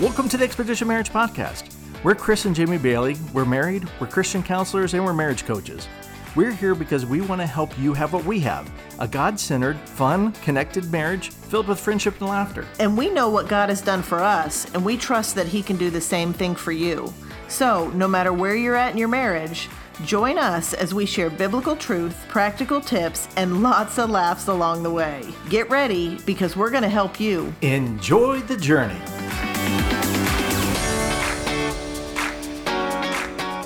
Welcome 0.00 0.28
to 0.28 0.36
the 0.36 0.44
Expedition 0.44 0.86
Marriage 0.86 1.10
Podcast. 1.10 1.74
We're 2.04 2.14
Chris 2.14 2.44
and 2.44 2.54
Jamie 2.54 2.78
Bailey. 2.78 3.16
We're 3.32 3.44
married, 3.44 3.88
we're 3.98 4.06
Christian 4.06 4.44
counselors, 4.44 4.94
and 4.94 5.04
we're 5.04 5.12
marriage 5.12 5.44
coaches. 5.44 5.88
We're 6.36 6.52
here 6.52 6.76
because 6.76 7.04
we 7.04 7.20
want 7.20 7.40
to 7.40 7.46
help 7.48 7.76
you 7.76 7.94
have 7.94 8.12
what 8.12 8.24
we 8.24 8.38
have 8.38 8.70
a 9.00 9.08
God 9.08 9.40
centered, 9.40 9.76
fun, 9.76 10.30
connected 10.44 10.92
marriage 10.92 11.30
filled 11.30 11.66
with 11.66 11.80
friendship 11.80 12.20
and 12.20 12.28
laughter. 12.28 12.64
And 12.78 12.96
we 12.96 13.10
know 13.10 13.28
what 13.28 13.48
God 13.48 13.70
has 13.70 13.80
done 13.80 14.02
for 14.02 14.20
us, 14.20 14.72
and 14.72 14.84
we 14.84 14.96
trust 14.96 15.34
that 15.34 15.48
He 15.48 15.64
can 15.64 15.76
do 15.76 15.90
the 15.90 16.00
same 16.00 16.32
thing 16.32 16.54
for 16.54 16.70
you. 16.70 17.12
So, 17.48 17.88
no 17.88 18.06
matter 18.06 18.32
where 18.32 18.54
you're 18.54 18.76
at 18.76 18.92
in 18.92 18.98
your 18.98 19.08
marriage, 19.08 19.68
join 20.04 20.38
us 20.38 20.74
as 20.74 20.94
we 20.94 21.06
share 21.06 21.28
biblical 21.28 21.74
truth, 21.74 22.24
practical 22.28 22.80
tips, 22.80 23.26
and 23.36 23.64
lots 23.64 23.98
of 23.98 24.10
laughs 24.10 24.46
along 24.46 24.84
the 24.84 24.92
way. 24.92 25.24
Get 25.50 25.68
ready 25.68 26.20
because 26.24 26.54
we're 26.54 26.70
going 26.70 26.84
to 26.84 26.88
help 26.88 27.18
you. 27.18 27.52
Enjoy 27.62 28.38
the 28.42 28.56
journey. 28.56 29.00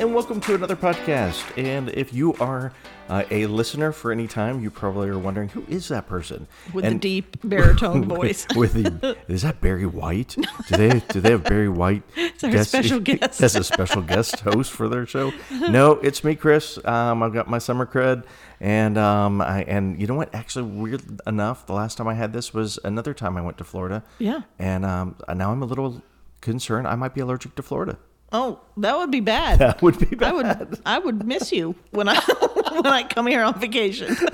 And 0.02 0.12
welcome 0.16 0.40
to 0.40 0.56
another 0.56 0.74
podcast. 0.74 1.44
And 1.56 1.88
if 1.90 2.12
you 2.12 2.34
are 2.40 2.72
uh, 3.08 3.22
a 3.30 3.46
listener 3.46 3.92
for 3.92 4.10
any 4.10 4.26
time, 4.26 4.60
you 4.60 4.68
probably 4.68 5.08
are 5.08 5.18
wondering 5.18 5.48
who 5.50 5.64
is 5.68 5.86
that 5.88 6.08
person 6.08 6.48
With 6.74 6.84
And- 6.84 6.96
the 6.96 6.98
deep 6.98 7.36
baritone 7.44 8.04
voice. 8.08 8.44
with 8.56 8.72
the 8.72 9.16
is 9.28 9.42
that 9.42 9.60
Barry 9.60 9.86
White? 9.86 10.34
Do 10.68 10.76
they 10.76 10.98
do 11.08 11.20
they 11.20 11.30
have 11.30 11.44
Barry 11.44 11.68
White? 11.68 12.02
It's 12.16 12.42
our 12.42 12.64
special 12.64 12.98
guest. 12.98 13.40
as 13.40 13.54
a 13.54 13.62
special 13.62 14.02
guest 14.02 14.40
host 14.40 14.72
for 14.72 14.88
their 14.88 15.06
show. 15.06 15.32
No, 15.52 15.92
it's 15.92 16.24
me, 16.24 16.34
Chris. 16.34 16.84
Um, 16.84 17.22
I've 17.22 17.32
got 17.32 17.48
my 17.48 17.58
summer 17.58 17.86
cred, 17.86 18.24
and 18.60 18.98
um, 18.98 19.40
I, 19.40 19.62
and 19.62 20.00
you 20.00 20.08
know 20.08 20.16
what? 20.16 20.34
Actually, 20.34 20.64
weird 20.68 21.20
enough, 21.28 21.64
the 21.66 21.74
last 21.74 21.96
time 21.96 22.08
I 22.08 22.14
had 22.14 22.32
this 22.32 22.52
was 22.52 22.76
another 22.82 23.14
time 23.14 23.36
I 23.36 23.40
went 23.40 23.56
to 23.58 23.64
Florida. 23.64 24.02
Yeah. 24.18 24.40
and 24.58 24.84
um, 24.84 25.14
now 25.32 25.52
I'm 25.52 25.62
a 25.62 25.66
little 25.66 26.02
concerned. 26.40 26.88
I 26.88 26.96
might 26.96 27.14
be 27.14 27.20
allergic 27.20 27.54
to 27.54 27.62
Florida. 27.62 27.98
Oh, 28.32 28.60
that 28.78 28.96
would 28.96 29.10
be 29.10 29.20
bad. 29.20 29.58
That 29.58 29.82
would 29.82 29.98
be 29.98 30.16
bad. 30.16 30.28
I 30.28 30.32
would 30.32 30.80
I 30.86 30.98
would 30.98 31.26
miss 31.26 31.52
you 31.52 31.74
when 31.90 32.08
I 32.08 32.18
when 32.72 32.86
I 32.86 33.02
come 33.04 33.26
here 33.26 33.42
on 33.42 33.58
vacation. 33.60 34.16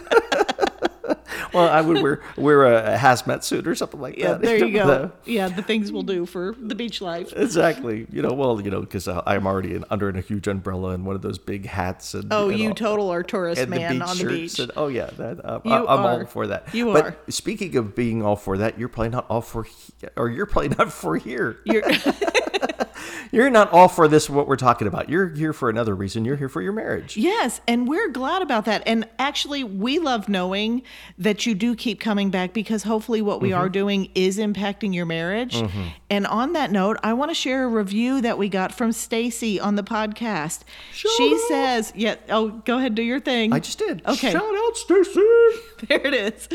Well, 1.55 1.67
I 1.67 1.81
would 1.81 2.03
wear 2.03 2.21
wear 2.37 2.67
a 2.67 2.99
hazmat 2.99 3.43
suit 3.43 3.67
or 3.67 3.75
something 3.75 3.99
like 4.01 4.19
Yeah, 4.19 4.33
that. 4.33 4.43
there 4.43 4.57
you 4.59 4.67
The- 4.67 4.79
go. 4.85 5.13
Yeah, 5.25 5.49
the 5.49 5.63
things 5.63 5.91
we'll 5.91 6.03
do 6.03 6.27
for 6.27 6.55
the 6.61 6.75
beach 6.75 7.01
life. 7.01 7.33
Exactly. 7.35 8.07
You 8.13 8.21
know, 8.21 8.35
well, 8.35 8.61
you 8.61 8.71
know, 8.71 8.81
because 8.83 9.09
I'm 9.09 9.47
already 9.47 9.75
in, 9.75 9.85
under 9.89 10.11
in 10.11 10.17
a 10.17 10.21
huge 10.21 10.47
umbrella 10.47 10.91
and 10.91 11.07
one 11.07 11.17
of 11.17 11.23
those 11.23 11.39
big 11.39 11.65
hats. 11.65 12.13
And 12.13 12.31
Oh, 12.31 12.51
and 12.51 12.59
you 12.59 12.69
all- 12.69 12.75
total 12.75 13.11
are 13.11 13.23
tourist 13.23 13.67
man 13.67 13.99
the 13.99 14.05
on 14.05 14.19
the 14.19 14.25
beach. 14.27 14.59
And, 14.59 14.71
oh 14.77 14.89
yeah, 14.89 15.07
that, 15.17 15.43
uh, 15.43 15.61
I, 15.65 15.79
I'm 15.79 15.87
all 16.05 16.27
for 16.27 16.49
that. 16.49 16.75
You 16.75 16.93
but 16.93 17.05
are. 17.07 17.17
speaking 17.31 17.75
of 17.77 17.95
being 17.95 18.23
all 18.23 18.37
for 18.37 18.59
that, 18.59 18.79
you're 18.79 18.91
probably 18.91 19.09
not 19.11 19.25
all 19.31 19.41
for, 19.41 19.63
he- 19.65 19.75
or 20.17 20.29
you're 20.29 20.45
probably 20.47 20.69
not 20.79 20.93
for 20.93 21.17
here. 21.17 21.61
You're, 23.33 23.51
not 23.51 23.73
all 23.73 23.89
for 23.89 24.09
this. 24.09 24.29
What 24.31 24.47
we're 24.49 24.57
talking 24.57 24.87
about. 24.89 25.09
You're 25.09 25.29
here 25.29 25.53
for 25.53 25.69
another 25.71 25.95
reason. 25.95 26.25
You're 26.25 26.37
here 26.37 26.49
for 26.49 26.63
your 26.63 26.73
marriage. 26.73 27.17
yes, 27.17 27.61
and 27.69 27.89
we're 27.89 28.09
glad 28.09 28.43
about 28.43 28.65
that. 28.67 28.83
And 28.87 29.07
actually, 29.19 29.65
we 29.65 29.99
love 29.99 30.29
knowing 30.29 30.83
that 31.19 31.47
you 31.47 31.55
do 31.55 31.75
keep 31.75 32.01
coming 32.01 32.31
back 32.31 32.53
because 32.53 32.83
hopefully, 32.85 33.23
what 33.23 33.41
we 33.41 33.51
Mm-hmm. 33.51 33.59
are 33.61 33.69
doing 33.69 34.11
is 34.15 34.39
impacting 34.39 34.95
your 34.95 35.07
marriage. 35.07 35.63
And 36.11 36.27
on 36.27 36.53
that 36.55 36.71
note, 36.71 36.97
I 37.03 37.13
want 37.15 37.31
to 37.31 37.35
share 37.35 37.65
a 37.65 37.69
review 37.69 38.21
that 38.21 38.37
we 38.39 38.49
got 38.49 38.73
from 38.75 38.93
Stacy 38.93 39.59
on 39.61 39.75
the 39.77 39.83
podcast. 39.83 40.61
she 40.93 41.09
out. 41.35 41.41
says, 41.49 41.93
"Yeah, 41.97 42.17
oh, 42.29 42.49
go 42.65 42.79
ahead, 42.79 42.95
do 42.95 43.03
your 43.03 43.21
thing." 43.21 43.53
I 43.53 43.61
just 43.61 43.79
did. 43.79 44.03
Okay. 44.07 44.31
Shout 44.33 44.43
out, 44.43 44.77
Stacy. 44.77 45.21
There 45.89 46.05
it 46.05 46.13
is. 46.13 46.49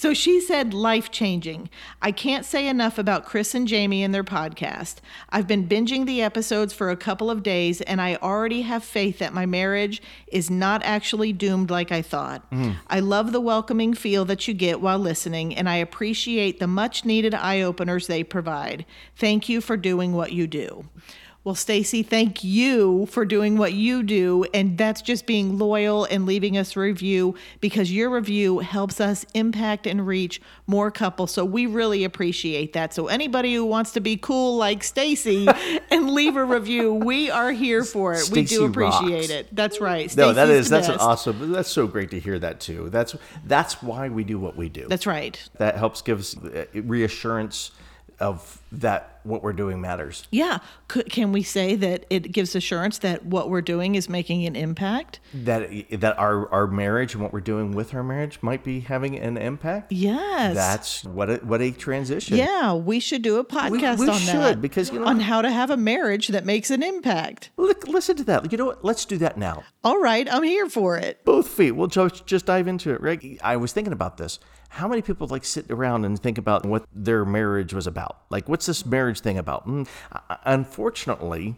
So 0.00 0.14
she 0.14 0.40
said, 0.40 0.72
life 0.72 1.10
changing. 1.10 1.68
I 2.00 2.12
can't 2.12 2.46
say 2.46 2.66
enough 2.66 2.96
about 2.96 3.26
Chris 3.26 3.54
and 3.54 3.68
Jamie 3.68 4.02
and 4.02 4.14
their 4.14 4.24
podcast. 4.24 4.96
I've 5.28 5.46
been 5.46 5.68
binging 5.68 6.06
the 6.06 6.19
episodes 6.22 6.72
for 6.72 6.90
a 6.90 6.96
couple 6.96 7.30
of 7.30 7.42
days, 7.42 7.80
and 7.82 8.00
I 8.00 8.16
already 8.16 8.62
have 8.62 8.84
faith 8.84 9.18
that 9.18 9.32
my 9.32 9.46
marriage 9.46 10.02
is 10.26 10.50
not 10.50 10.82
actually 10.84 11.32
doomed 11.32 11.70
like 11.70 11.92
I 11.92 12.02
thought. 12.02 12.50
Mm. 12.50 12.76
I 12.88 13.00
love 13.00 13.32
the 13.32 13.40
welcoming 13.40 13.94
feel 13.94 14.24
that 14.26 14.46
you 14.46 14.54
get 14.54 14.80
while 14.80 14.98
listening, 14.98 15.54
and 15.54 15.68
I 15.68 15.76
appreciate 15.76 16.58
the 16.58 16.66
much 16.66 17.04
needed 17.04 17.34
eye 17.34 17.60
openers 17.60 18.06
they 18.06 18.24
provide. 18.24 18.84
Thank 19.16 19.48
you 19.48 19.60
for 19.60 19.76
doing 19.76 20.12
what 20.12 20.32
you 20.32 20.46
do. 20.46 20.86
Well, 21.42 21.54
Stacy, 21.54 22.02
thank 22.02 22.44
you 22.44 23.06
for 23.06 23.24
doing 23.24 23.56
what 23.56 23.72
you 23.72 24.02
do. 24.02 24.44
And 24.52 24.76
that's 24.76 25.00
just 25.00 25.26
being 25.26 25.56
loyal 25.56 26.04
and 26.04 26.26
leaving 26.26 26.58
us 26.58 26.76
a 26.76 26.80
review 26.80 27.34
because 27.60 27.90
your 27.90 28.10
review 28.10 28.58
helps 28.58 29.00
us 29.00 29.24
impact 29.32 29.86
and 29.86 30.06
reach 30.06 30.42
more 30.66 30.90
couples. 30.90 31.30
So 31.30 31.46
we 31.46 31.64
really 31.64 32.04
appreciate 32.04 32.74
that. 32.74 32.92
So 32.92 33.06
anybody 33.06 33.54
who 33.54 33.64
wants 33.64 33.92
to 33.92 34.00
be 34.00 34.18
cool 34.18 34.58
like 34.58 34.84
Stacy 34.84 35.48
and 35.90 36.10
leave 36.10 36.36
a 36.36 36.44
review, 36.44 36.92
we 36.92 37.30
are 37.30 37.52
here 37.52 37.84
for 37.84 38.12
it. 38.12 38.28
we 38.30 38.42
do 38.44 38.66
appreciate 38.66 39.20
rocks. 39.20 39.30
it. 39.30 39.56
That's 39.56 39.80
right. 39.80 40.14
No, 40.14 40.34
that 40.34 40.46
Stacy's 40.46 40.68
that's 40.68 40.88
an 40.88 40.98
awesome. 40.98 41.52
That's 41.52 41.70
so 41.70 41.86
great 41.86 42.10
to 42.10 42.20
hear 42.20 42.38
that 42.38 42.60
too. 42.60 42.90
That's 42.90 43.16
that's 43.46 43.82
why 43.82 44.10
we 44.10 44.24
do 44.24 44.38
what 44.38 44.56
we 44.56 44.68
do. 44.68 44.86
That's 44.88 45.06
right. 45.06 45.42
that 45.56 45.78
helps 45.78 46.02
give 46.02 46.20
us 46.20 46.36
uh, 46.36 46.66
reassurance 46.74 47.70
of 48.20 48.60
that 48.72 49.20
what 49.24 49.42
we're 49.42 49.52
doing 49.52 49.80
matters. 49.80 50.26
Yeah. 50.30 50.58
Could, 50.88 51.10
can 51.10 51.32
we 51.32 51.42
say 51.42 51.74
that 51.76 52.06
it 52.10 52.32
gives 52.32 52.54
assurance 52.54 52.98
that 52.98 53.26
what 53.26 53.50
we're 53.50 53.60
doing 53.60 53.94
is 53.94 54.08
making 54.08 54.46
an 54.46 54.56
impact? 54.56 55.20
That 55.34 55.70
that 55.90 56.18
our 56.18 56.50
our 56.50 56.66
marriage 56.66 57.14
and 57.14 57.22
what 57.22 57.32
we're 57.32 57.40
doing 57.40 57.72
with 57.72 57.94
our 57.94 58.02
marriage 58.02 58.38
might 58.42 58.64
be 58.64 58.80
having 58.80 59.18
an 59.18 59.36
impact. 59.36 59.92
Yes. 59.92 60.54
That's 60.54 61.04
what 61.04 61.30
a, 61.30 61.36
what 61.36 61.60
a 61.60 61.70
transition. 61.70 62.36
Yeah, 62.36 62.74
we 62.74 63.00
should 63.00 63.22
do 63.22 63.36
a 63.38 63.44
podcast 63.44 63.98
we 63.98 64.08
on 64.08 64.18
should, 64.18 64.34
that 64.36 64.60
because, 64.62 64.90
you 64.90 65.00
know- 65.00 65.06
on 65.06 65.20
how 65.20 65.42
to 65.42 65.50
have 65.50 65.70
a 65.70 65.76
marriage 65.76 66.28
that 66.28 66.44
makes 66.44 66.70
an 66.70 66.82
impact. 66.82 67.50
Look, 67.56 67.88
listen 67.88 68.16
to 68.16 68.24
that. 68.24 68.50
You 68.52 68.58
know 68.58 68.66
what? 68.66 68.84
Let's 68.84 69.04
do 69.04 69.18
that 69.18 69.36
now. 69.36 69.64
All 69.84 70.00
right, 70.00 70.32
I'm 70.32 70.42
here 70.42 70.68
for 70.68 70.96
it. 70.96 71.24
Both 71.24 71.48
feet. 71.48 71.72
We'll 71.72 71.88
just 71.88 72.26
just 72.26 72.46
dive 72.46 72.68
into 72.68 72.92
it. 72.92 73.00
Right? 73.00 73.38
I 73.42 73.56
was 73.56 73.72
thinking 73.72 73.92
about 73.92 74.16
this. 74.16 74.38
How 74.70 74.88
many 74.88 75.02
people 75.02 75.26
like 75.26 75.44
sit 75.44 75.70
around 75.70 76.04
and 76.04 76.18
think 76.20 76.38
about 76.38 76.64
what 76.64 76.84
their 76.94 77.24
marriage 77.24 77.74
was 77.74 77.86
about? 77.86 78.16
Like, 78.30 78.48
what's 78.48 78.66
this 78.66 78.86
marriage 78.86 79.20
thing 79.20 79.36
about? 79.36 79.66
Mm, 79.66 79.86
unfortunately, 80.44 81.56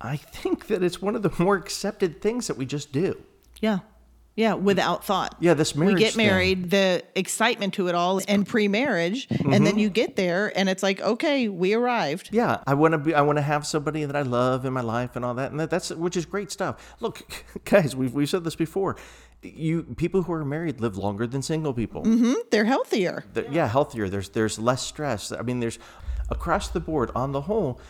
I 0.00 0.16
think 0.16 0.66
that 0.68 0.82
it's 0.82 1.00
one 1.00 1.14
of 1.16 1.22
the 1.22 1.32
more 1.42 1.56
accepted 1.56 2.20
things 2.20 2.46
that 2.46 2.56
we 2.56 2.66
just 2.66 2.92
do. 2.92 3.20
Yeah. 3.60 3.80
Yeah, 4.34 4.54
without 4.54 5.04
thought. 5.04 5.36
Yeah, 5.40 5.52
this 5.52 5.74
marriage. 5.76 5.94
We 5.94 6.00
get 6.00 6.14
thing. 6.14 6.26
married, 6.26 6.70
the 6.70 7.02
excitement 7.14 7.74
to 7.74 7.88
it 7.88 7.94
all 7.94 8.18
and 8.26 8.46
pre-marriage, 8.46 9.26
and 9.28 9.38
Mm-hmm. 9.40 9.64
then 9.64 9.78
you 9.78 9.90
get 9.90 10.16
there 10.16 10.50
and 10.56 10.70
it's 10.70 10.82
like, 10.82 11.02
okay, 11.02 11.48
we 11.48 11.74
arrived. 11.74 12.30
Yeah, 12.32 12.62
I 12.66 12.72
want 12.72 12.92
to 12.92 12.98
be. 12.98 13.14
I 13.14 13.20
want 13.20 13.36
to 13.36 13.42
have 13.42 13.66
somebody 13.66 14.06
that 14.06 14.16
I 14.16 14.22
love 14.22 14.64
in 14.64 14.72
my 14.72 14.80
life 14.80 15.16
and 15.16 15.24
all 15.24 15.34
that, 15.34 15.50
and 15.50 15.60
that, 15.60 15.68
that's 15.68 15.90
which 15.90 16.16
is 16.16 16.24
great 16.24 16.50
stuff. 16.50 16.94
Look, 17.00 17.44
guys, 17.66 17.94
we've 17.94 18.14
we've 18.14 18.28
said 18.30 18.42
this 18.44 18.54
before. 18.56 18.96
You 19.42 19.82
people 19.96 20.22
who 20.22 20.32
are 20.32 20.44
married 20.44 20.80
live 20.80 20.96
longer 20.96 21.26
than 21.26 21.42
single 21.42 21.74
people. 21.74 22.02
Mm-hmm. 22.04 22.34
They're 22.50 22.64
healthier. 22.64 23.24
They're- 23.32 23.48
yeah, 23.50 23.68
healthier. 23.68 24.08
There's 24.08 24.28
there's 24.30 24.58
less 24.58 24.82
stress. 24.82 25.32
I 25.32 25.42
mean, 25.42 25.60
there's 25.60 25.78
across 26.30 26.68
the 26.68 26.80
board 26.80 27.10
on 27.14 27.32
the 27.32 27.42
whole, 27.42 27.80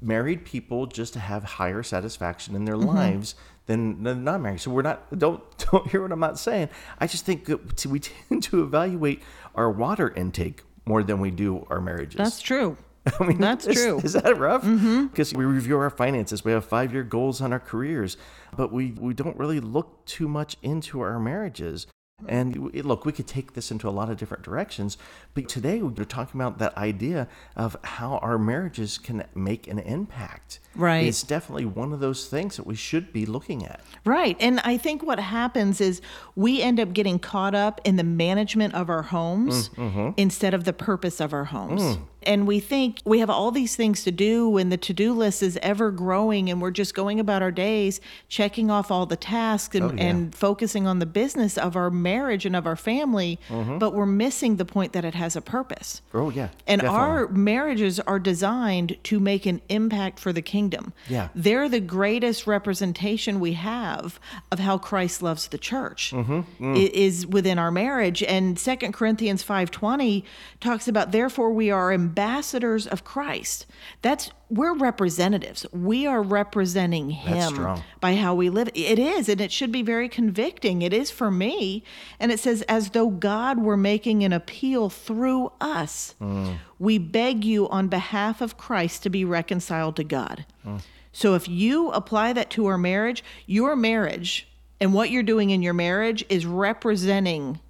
married 0.00 0.44
people 0.44 0.86
just 0.86 1.14
have 1.14 1.44
higher 1.44 1.82
satisfaction 1.82 2.54
in 2.54 2.64
their 2.64 2.76
lives 2.76 3.34
than, 3.66 4.02
than 4.02 4.24
not 4.24 4.40
married. 4.40 4.60
So 4.60 4.70
we're 4.70 4.82
not 4.82 5.18
don't 5.18 5.42
don't 5.70 5.86
hear 5.88 6.02
what 6.02 6.12
I'm 6.12 6.20
not 6.20 6.38
saying. 6.38 6.68
I 6.98 7.06
just 7.06 7.24
think 7.24 7.44
that 7.46 7.86
we 7.86 8.00
tend 8.28 8.42
to 8.44 8.62
evaluate 8.62 9.22
our 9.54 9.70
water 9.70 10.12
intake 10.14 10.62
more 10.84 11.02
than 11.02 11.20
we 11.20 11.30
do 11.30 11.66
our 11.70 11.80
marriages. 11.80 12.16
That's 12.16 12.40
true. 12.40 12.76
I 13.20 13.24
mean, 13.24 13.38
That's 13.38 13.66
is, 13.66 13.76
true. 13.76 14.00
Is 14.02 14.14
that 14.14 14.36
rough? 14.38 14.62
Mm-hmm. 14.62 15.06
Because 15.06 15.32
we 15.34 15.44
review 15.44 15.78
our 15.78 15.90
finances, 15.90 16.44
we 16.44 16.52
have 16.52 16.64
five 16.64 16.92
year 16.92 17.02
goals 17.02 17.40
on 17.40 17.52
our 17.52 17.60
careers, 17.60 18.16
but 18.56 18.72
we, 18.72 18.92
we 18.92 19.14
don't 19.14 19.36
really 19.36 19.60
look 19.60 20.04
too 20.06 20.28
much 20.28 20.56
into 20.62 21.00
our 21.00 21.18
marriages. 21.18 21.86
And 22.26 22.74
look, 22.84 23.04
we 23.04 23.12
could 23.12 23.28
take 23.28 23.52
this 23.52 23.70
into 23.70 23.88
a 23.88 23.90
lot 23.90 24.10
of 24.10 24.16
different 24.16 24.42
directions, 24.42 24.98
but 25.34 25.48
today 25.48 25.80
we're 25.80 26.04
talking 26.04 26.40
about 26.40 26.58
that 26.58 26.76
idea 26.76 27.28
of 27.54 27.76
how 27.84 28.16
our 28.18 28.38
marriages 28.38 28.98
can 28.98 29.24
make 29.36 29.68
an 29.68 29.78
impact. 29.78 30.58
Right. 30.74 31.06
It's 31.06 31.22
definitely 31.22 31.66
one 31.66 31.92
of 31.92 32.00
those 32.00 32.26
things 32.26 32.56
that 32.56 32.66
we 32.66 32.74
should 32.74 33.12
be 33.12 33.24
looking 33.24 33.64
at. 33.64 33.82
Right. 34.04 34.36
And 34.40 34.58
I 34.64 34.78
think 34.78 35.04
what 35.04 35.20
happens 35.20 35.80
is 35.80 36.00
we 36.34 36.60
end 36.60 36.80
up 36.80 36.92
getting 36.92 37.20
caught 37.20 37.54
up 37.54 37.80
in 37.84 37.94
the 37.94 38.04
management 38.04 38.74
of 38.74 38.90
our 38.90 39.02
homes 39.02 39.68
mm, 39.70 39.74
mm-hmm. 39.76 40.10
instead 40.16 40.54
of 40.54 40.64
the 40.64 40.72
purpose 40.72 41.20
of 41.20 41.32
our 41.32 41.44
homes. 41.44 41.82
Mm. 41.82 42.00
And 42.24 42.46
we 42.46 42.58
think 42.60 43.00
we 43.04 43.20
have 43.20 43.30
all 43.30 43.50
these 43.50 43.76
things 43.76 44.02
to 44.04 44.10
do, 44.10 44.56
and 44.56 44.72
the 44.72 44.76
to 44.78 44.92
do 44.92 45.12
list 45.12 45.42
is 45.42 45.56
ever 45.62 45.90
growing, 45.90 46.50
and 46.50 46.60
we're 46.60 46.72
just 46.72 46.94
going 46.94 47.20
about 47.20 47.42
our 47.42 47.52
days, 47.52 48.00
checking 48.28 48.70
off 48.70 48.90
all 48.90 49.06
the 49.06 49.16
tasks 49.16 49.74
and, 49.76 49.84
Oh, 49.84 49.94
yeah. 49.94 50.02
and 50.04 50.34
focusing 50.34 50.86
on 50.86 50.98
the 50.98 51.06
business 51.06 51.56
of 51.56 51.76
our 51.76 51.90
marriage 51.90 52.44
and 52.44 52.56
of 52.56 52.66
our 52.66 52.76
family, 52.76 53.38
but 53.78 53.94
we're 53.94 54.04
missing 54.06 54.56
the 54.56 54.64
point 54.64 54.92
that 54.94 55.04
it 55.04 55.14
has 55.14 55.36
a 55.36 55.40
purpose. 55.40 56.02
Oh, 56.12 56.30
yeah. 56.30 56.48
And 56.66 56.80
definitely. 56.80 56.98
our 57.00 57.28
marriages 57.28 58.00
are 58.00 58.18
designed 58.18 58.96
to 59.04 59.20
make 59.20 59.46
an 59.46 59.60
impact 59.68 60.18
for 60.18 60.32
the 60.32 60.42
kingdom. 60.42 60.92
Yeah. 61.08 61.28
They're 61.34 61.68
the 61.68 61.80
greatest 61.80 62.46
representation 62.46 63.38
we 63.40 63.52
have 63.54 64.18
of 64.50 64.58
how 64.58 64.76
Christ 64.78 65.22
loves 65.22 65.48
the 65.48 65.58
church. 65.58 66.12
Mm-hmm. 66.14 66.74
i- 66.74 66.90
Is 66.98 67.26
within 67.26 67.58
our 67.58 67.70
marriage. 67.70 68.22
And 68.24 68.58
Second 68.58 68.92
Corinthians 68.92 69.42
5:20 69.44 70.24
talks 70.60 70.88
about 70.88 71.12
therefore 71.12 71.50
we 71.52 71.70
are 71.70 71.92
ambassadors 72.08 72.86
of 72.86 73.04
Christ. 73.04 73.66
That's 74.02 74.30
we're 74.50 74.74
representatives. 74.74 75.66
We 75.72 76.06
are 76.06 76.22
representing 76.22 77.10
him 77.10 77.82
by 78.00 78.14
how 78.16 78.34
we 78.34 78.48
live. 78.48 78.70
It 78.74 78.98
is, 78.98 79.28
and 79.28 79.40
it 79.40 79.52
should 79.52 79.70
be 79.70 79.82
very 79.82 80.08
convicting. 80.08 80.80
It 80.80 80.94
is 80.94 81.10
for 81.10 81.30
me. 81.30 81.84
And 82.18 82.32
it 82.32 82.40
says, 82.40 82.62
as 82.62 82.90
though 82.90 83.10
God 83.10 83.58
were 83.58 83.76
making 83.76 84.24
an 84.24 84.32
appeal 84.32 84.88
through 84.88 85.52
us. 85.60 86.14
Mm. 86.20 86.58
We 86.78 86.96
beg 86.96 87.44
you 87.44 87.68
on 87.68 87.88
behalf 87.88 88.40
of 88.40 88.56
Christ 88.56 89.02
to 89.02 89.10
be 89.10 89.24
reconciled 89.24 89.96
to 89.96 90.04
God. 90.04 90.46
Mm. 90.66 90.80
So 91.12 91.34
if 91.34 91.46
you 91.46 91.90
apply 91.90 92.32
that 92.32 92.48
to 92.50 92.66
our 92.66 92.78
marriage, 92.78 93.22
your 93.46 93.76
marriage 93.76 94.48
and 94.80 94.94
what 94.94 95.10
you're 95.10 95.22
doing 95.22 95.50
in 95.50 95.62
your 95.62 95.74
marriage 95.74 96.24
is 96.28 96.46
representing 96.46 97.60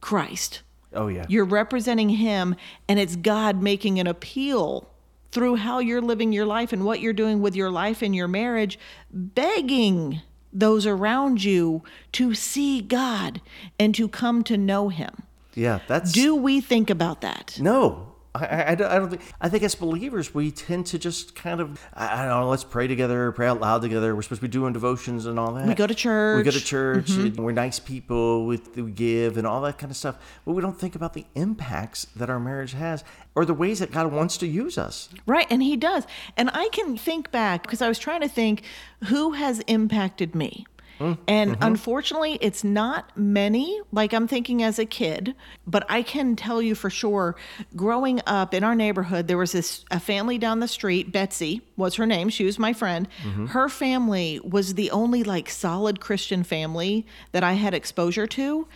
Christ. 0.00 0.62
Oh 0.96 1.08
yeah. 1.08 1.26
You're 1.28 1.44
representing 1.44 2.08
him, 2.08 2.56
and 2.88 2.98
it's 2.98 3.16
God 3.16 3.62
making 3.62 4.00
an 4.00 4.06
appeal 4.06 4.88
through 5.30 5.56
how 5.56 5.78
you're 5.80 6.00
living 6.02 6.32
your 6.32 6.46
life 6.46 6.72
and 6.72 6.84
what 6.84 7.00
you're 7.00 7.12
doing 7.12 7.42
with 7.42 7.54
your 7.54 7.70
life 7.70 8.00
and 8.02 8.14
your 8.14 8.28
marriage, 8.28 8.78
begging 9.12 10.22
those 10.52 10.86
around 10.86 11.44
you 11.44 11.82
to 12.12 12.34
see 12.34 12.80
God 12.80 13.42
and 13.78 13.94
to 13.94 14.08
come 14.08 14.42
to 14.44 14.56
know 14.56 14.88
him. 14.88 15.24
yeah. 15.54 15.80
That's 15.86 16.12
Do 16.12 16.34
we 16.34 16.60
think 16.60 16.88
about 16.88 17.20
that? 17.20 17.58
No, 17.60 18.14
I, 18.40 18.72
I, 18.72 18.74
don't- 18.74 18.90
I 18.90 18.98
don't 18.98 19.10
think. 19.10 19.22
I 19.40 19.48
think 19.48 19.62
as 19.62 19.74
believers, 19.74 20.34
we 20.34 20.50
tend 20.50 20.86
to 20.86 20.98
just 20.98 21.34
kind 21.34 21.60
of, 21.60 21.80
I, 21.94 22.22
I 22.22 22.26
don't 22.26 22.40
know, 22.40 22.48
let's 22.48 22.64
pray 22.64 22.86
together, 22.86 23.32
pray 23.32 23.46
out 23.48 23.60
loud 23.60 23.82
together. 23.82 24.14
We're 24.14 24.22
supposed 24.22 24.40
to 24.42 24.48
be 24.48 24.52
doing 24.52 24.72
devotions 24.72 25.26
and 25.26 25.38
all 25.38 25.52
that. 25.54 25.66
We 25.66 25.74
go 25.74 25.86
to 25.86 25.94
church. 25.94 26.36
We 26.38 26.42
go 26.42 26.50
to 26.50 26.64
church. 26.64 27.06
Mm-hmm. 27.10 27.20
and 27.26 27.38
We're 27.38 27.52
nice 27.52 27.78
people. 27.78 28.46
We, 28.46 28.60
we 28.76 28.90
give 28.90 29.36
and 29.36 29.46
all 29.46 29.60
that 29.62 29.78
kind 29.78 29.90
of 29.90 29.96
stuff. 29.96 30.16
But 30.44 30.52
we 30.52 30.62
don't 30.62 30.78
think 30.78 30.94
about 30.94 31.14
the 31.14 31.24
impacts 31.34 32.06
that 32.16 32.30
our 32.30 32.40
marriage 32.40 32.72
has 32.72 33.04
or 33.34 33.44
the 33.44 33.54
ways 33.54 33.78
that 33.80 33.92
God 33.92 34.12
wants 34.12 34.36
to 34.38 34.46
use 34.46 34.78
us. 34.78 35.08
Right, 35.26 35.46
and 35.50 35.62
he 35.62 35.76
does. 35.76 36.06
And 36.36 36.50
I 36.52 36.68
can 36.70 36.96
think 36.96 37.30
back 37.30 37.62
because 37.62 37.82
I 37.82 37.88
was 37.88 37.98
trying 37.98 38.20
to 38.22 38.28
think 38.28 38.62
who 39.04 39.32
has 39.32 39.60
impacted 39.66 40.34
me. 40.34 40.66
Mm-hmm. 40.98 41.20
And 41.28 41.52
mm-hmm. 41.52 41.62
unfortunately, 41.62 42.38
it's 42.40 42.64
not 42.64 43.16
many, 43.16 43.80
like 43.92 44.12
I'm 44.12 44.26
thinking 44.26 44.62
as 44.62 44.78
a 44.78 44.86
kid, 44.86 45.34
but 45.66 45.84
I 45.88 46.02
can 46.02 46.36
tell 46.36 46.62
you 46.62 46.74
for 46.74 46.90
sure 46.90 47.36
growing 47.74 48.20
up 48.26 48.54
in 48.54 48.64
our 48.64 48.74
neighborhood, 48.74 49.28
there 49.28 49.38
was 49.38 49.52
this 49.52 49.84
a 49.90 50.00
family 50.00 50.38
down 50.38 50.60
the 50.60 50.68
street, 50.68 51.12
Betsy 51.12 51.62
was 51.76 51.96
her 51.96 52.06
name, 52.06 52.28
she 52.28 52.44
was 52.44 52.58
my 52.58 52.72
friend. 52.72 53.08
Mm-hmm. 53.22 53.46
Her 53.46 53.68
family 53.68 54.40
was 54.42 54.74
the 54.74 54.90
only 54.90 55.22
like 55.22 55.50
solid 55.50 56.00
Christian 56.00 56.42
family 56.42 57.06
that 57.32 57.44
I 57.44 57.54
had 57.54 57.74
exposure 57.74 58.26
to, 58.28 58.66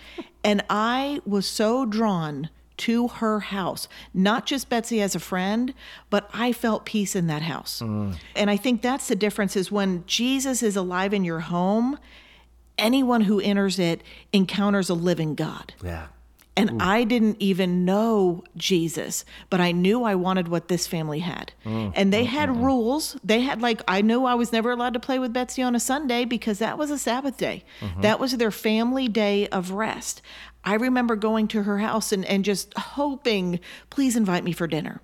and 0.45 0.65
I 0.69 1.21
was 1.25 1.47
so 1.47 1.87
drawn 1.87 2.51
to 2.81 3.09
her 3.09 3.41
house. 3.41 3.89
Not 4.13 4.47
just 4.47 4.69
Betsy 4.69 5.01
as 5.01 5.15
a 5.15 5.21
friend, 5.21 5.75
but 6.09 6.29
I 6.33 6.53
felt 6.53 6.85
peace 6.85 7.15
in 7.15 7.27
that 7.29 7.43
house. 7.43 7.81
And 7.81 8.51
I 8.51 8.57
think 8.57 8.83
that's 8.83 9.09
the 9.09 9.17
difference 9.17 9.57
is 9.57 9.71
when 9.71 10.05
Jesus 10.07 10.63
is 10.63 10.77
alive 10.77 11.15
in 11.15 11.25
your 11.25 11.41
home, 11.41 11.99
anyone 12.79 13.23
who 13.23 13.41
enters 13.41 13.79
it 13.79 14.03
encounters 14.33 14.89
a 14.89 14.95
living 14.95 15.35
God. 15.35 15.75
Yeah. 15.85 16.07
And 16.57 16.83
I 16.83 17.05
didn't 17.05 17.37
even 17.39 17.87
know 17.87 18.45
Jesus, 18.55 19.25
but 19.49 19.61
I 19.61 19.73
knew 19.73 20.05
I 20.05 20.15
wanted 20.15 20.49
what 20.49 20.69
this 20.69 20.87
family 20.87 21.21
had. 21.21 21.53
Mm. 21.65 21.93
And 21.97 22.13
they 22.13 22.25
had 22.25 22.51
mm-hmm. 22.51 22.65
rules. 22.65 23.17
They 23.25 23.41
had, 23.41 23.63
like, 23.63 23.81
I 23.89 24.03
knew 24.03 24.27
I 24.27 24.35
was 24.35 24.53
never 24.53 24.71
allowed 24.71 24.93
to 24.93 25.01
play 25.01 25.19
with 25.19 25.33
Betsy 25.33 25.63
on 25.63 25.75
a 25.75 25.81
Sunday 25.81 26.27
because 26.27 26.59
that 26.59 26.77
was 26.77 26.91
a 26.91 26.99
Sabbath 26.99 27.39
day. 27.39 27.65
Mm-hmm. 27.81 28.03
That 28.03 28.21
was 28.21 28.37
their 28.37 28.51
family 28.51 29.09
day 29.09 29.49
of 29.49 29.71
rest. 29.71 30.21
I 30.65 30.75
remember 30.75 31.17
going 31.17 31.49
to 31.49 31.63
her 31.63 31.79
house 31.79 32.13
and, 32.13 32.25
and 32.25 32.45
just 32.45 32.77
hoping, 32.77 33.61
please 33.89 34.17
invite 34.17 34.45
me 34.45 34.53
for 34.53 34.67
dinner 34.67 35.01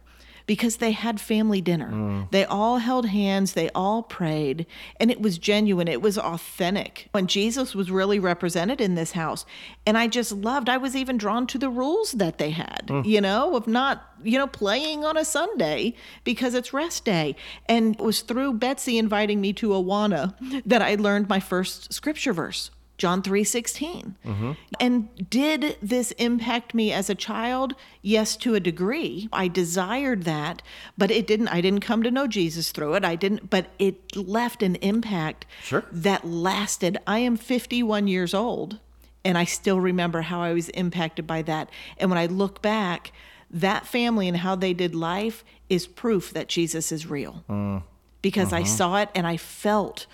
because 0.46 0.76
they 0.76 0.92
had 0.92 1.20
family 1.20 1.60
dinner. 1.60 1.90
Mm. 1.90 2.30
They 2.30 2.44
all 2.44 2.78
held 2.78 3.06
hands, 3.06 3.52
they 3.52 3.68
all 3.70 4.02
prayed, 4.02 4.66
and 5.00 5.10
it 5.10 5.20
was 5.20 5.38
genuine, 5.38 5.88
it 5.88 6.00
was 6.00 6.16
authentic. 6.16 7.08
When 7.12 7.26
Jesus 7.26 7.74
was 7.74 7.90
really 7.90 8.18
represented 8.18 8.80
in 8.80 8.94
this 8.94 9.12
house, 9.12 9.44
and 9.84 9.98
I 9.98 10.06
just 10.06 10.32
loved, 10.32 10.68
I 10.68 10.76
was 10.76 10.94
even 10.94 11.18
drawn 11.18 11.46
to 11.48 11.58
the 11.58 11.68
rules 11.68 12.12
that 12.12 12.38
they 12.38 12.50
had, 12.50 12.84
mm. 12.86 13.04
you 13.04 13.20
know, 13.20 13.56
of 13.56 13.66
not, 13.66 14.08
you 14.22 14.38
know, 14.38 14.46
playing 14.46 15.04
on 15.04 15.16
a 15.16 15.24
Sunday 15.24 15.94
because 16.24 16.54
it's 16.54 16.72
rest 16.72 17.04
day. 17.04 17.34
And 17.68 17.96
it 17.96 18.00
was 18.00 18.20
through 18.20 18.54
Betsy 18.54 18.98
inviting 18.98 19.40
me 19.40 19.52
to 19.54 19.70
Awana 19.70 20.34
that 20.64 20.82
I 20.82 20.94
learned 20.94 21.28
my 21.28 21.40
first 21.40 21.92
scripture 21.92 22.32
verse. 22.32 22.70
John 22.98 23.22
3:16. 23.22 24.14
Mm-hmm. 24.24 24.52
And 24.80 25.30
did 25.30 25.76
this 25.82 26.12
impact 26.12 26.74
me 26.74 26.92
as 26.92 27.10
a 27.10 27.14
child? 27.14 27.74
Yes, 28.02 28.36
to 28.38 28.54
a 28.54 28.60
degree. 28.60 29.28
I 29.32 29.48
desired 29.48 30.24
that, 30.24 30.62
but 30.96 31.10
it 31.10 31.26
didn't 31.26 31.48
I 31.48 31.60
didn't 31.60 31.80
come 31.80 32.02
to 32.02 32.10
know 32.10 32.26
Jesus 32.26 32.72
through 32.72 32.94
it. 32.94 33.04
I 33.04 33.14
didn't 33.14 33.50
but 33.50 33.66
it 33.78 34.16
left 34.16 34.62
an 34.62 34.76
impact 34.76 35.46
Sure. 35.62 35.84
that 35.92 36.26
lasted. 36.26 36.98
I 37.06 37.18
am 37.18 37.36
51 37.36 38.08
years 38.08 38.32
old 38.32 38.78
and 39.24 39.36
I 39.36 39.44
still 39.44 39.80
remember 39.80 40.22
how 40.22 40.40
I 40.40 40.52
was 40.52 40.68
impacted 40.70 41.26
by 41.26 41.42
that. 41.42 41.68
And 41.98 42.10
when 42.10 42.18
I 42.18 42.26
look 42.26 42.62
back, 42.62 43.12
that 43.50 43.86
family 43.86 44.28
and 44.28 44.36
how 44.38 44.54
they 44.54 44.72
did 44.72 44.94
life 44.94 45.44
is 45.68 45.86
proof 45.86 46.32
that 46.32 46.48
Jesus 46.48 46.92
is 46.92 47.06
real. 47.06 47.44
Mm. 47.48 47.82
Because 48.22 48.52
I 48.52 48.62
mm-hmm. 48.62 48.76
saw 48.76 48.96
it 48.98 49.10
and 49.14 49.26
I 49.26 49.36
felt 49.36 50.06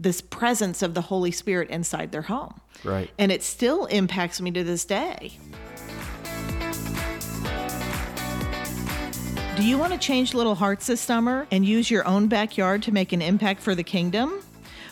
this 0.00 0.20
presence 0.20 0.82
of 0.82 0.94
the 0.94 1.02
Holy 1.02 1.30
Spirit 1.30 1.68
inside 1.68 2.10
their 2.10 2.22
home. 2.22 2.58
Right. 2.82 3.10
And 3.18 3.30
it 3.30 3.42
still 3.42 3.84
impacts 3.86 4.40
me 4.40 4.50
to 4.52 4.64
this 4.64 4.84
day. 4.84 5.32
Do 9.56 9.66
you 9.66 9.76
want 9.76 9.92
to 9.92 9.98
change 9.98 10.32
little 10.32 10.54
hearts 10.54 10.86
this 10.86 11.02
summer 11.02 11.46
and 11.50 11.66
use 11.66 11.90
your 11.90 12.06
own 12.08 12.28
backyard 12.28 12.82
to 12.84 12.92
make 12.92 13.12
an 13.12 13.20
impact 13.20 13.60
for 13.60 13.74
the 13.74 13.82
kingdom? 13.82 14.42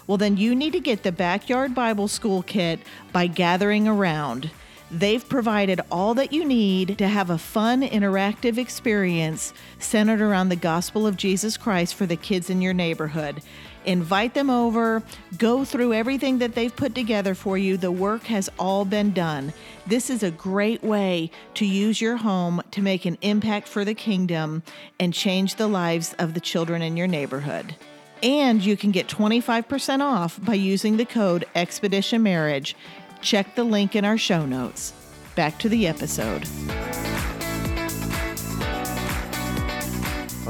Well, 0.07 0.19
then 0.19 0.37
you 0.37 0.55
need 0.55 0.75
to 0.75 0.81
get 0.81 1.03
the 1.03 1.13
Backyard 1.13 1.75
Bible 1.75 2.07
School 2.07 2.43
kit 2.43 2.81
by 3.11 3.29
Gathering 3.29 3.89
Around. 3.89 4.51
They've 4.91 5.27
provided 5.27 5.81
all 5.91 6.15
that 6.15 6.33
you 6.33 6.45
need 6.45 6.99
to 6.99 7.09
have 7.09 7.29
a 7.29 7.37
fun, 7.39 7.83
interactive 7.83 8.57
experience 8.57 9.53
centered 9.79 10.21
around 10.21 10.49
the 10.49 10.57
gospel 10.57 11.07
of 11.07 11.17
Jesus 11.17 11.59
Christ 11.59 11.95
for 11.95 12.07
the 12.07 12.17
kids 12.17 12.49
in 12.49 12.63
your 12.63 12.73
neighborhood. 12.73 13.43
Invite 13.85 14.35
them 14.35 14.51
over, 14.51 15.03
go 15.39 15.65
through 15.65 15.95
everything 15.95 16.39
that 16.39 16.55
they've 16.55 16.75
put 16.75 16.95
together 16.95 17.35
for 17.35 17.57
you. 17.57 17.77
The 17.77 17.93
work 17.93 18.25
has 18.25 18.51
all 18.59 18.85
been 18.85 19.13
done. 19.13 19.53
This 19.87 20.11
is 20.11 20.23
a 20.23 20.31
great 20.31 20.83
way 20.83 21.31
to 21.55 21.65
use 21.65 22.01
your 22.01 22.17
home 22.17 22.63
to 22.73 22.83
make 22.83 23.07
an 23.07 23.19
impact 23.23 23.69
for 23.69 23.85
the 23.85 23.95
kingdom 23.95 24.63
and 25.01 25.15
change 25.15 25.55
the 25.55 25.69
lives 25.69 26.15
of 26.19 26.35
the 26.35 26.41
children 26.41 26.83
in 26.83 26.97
your 26.97 27.07
neighborhood. 27.07 27.75
And 28.23 28.65
you 28.65 28.77
can 28.77 28.91
get 28.91 29.07
25% 29.07 30.01
off 30.01 30.43
by 30.45 30.55
using 30.55 30.97
the 30.97 31.05
code 31.05 31.45
Expedition 31.55 32.23
Marriage. 32.23 32.77
Check 33.21 33.55
the 33.55 33.65
link 33.65 33.95
in 33.95 34.05
our 34.05 34.19
show 34.19 34.45
notes. 34.45 34.93
Back 35.35 35.59
to 35.61 35.69
the 35.69 35.87
episode. 35.87 36.47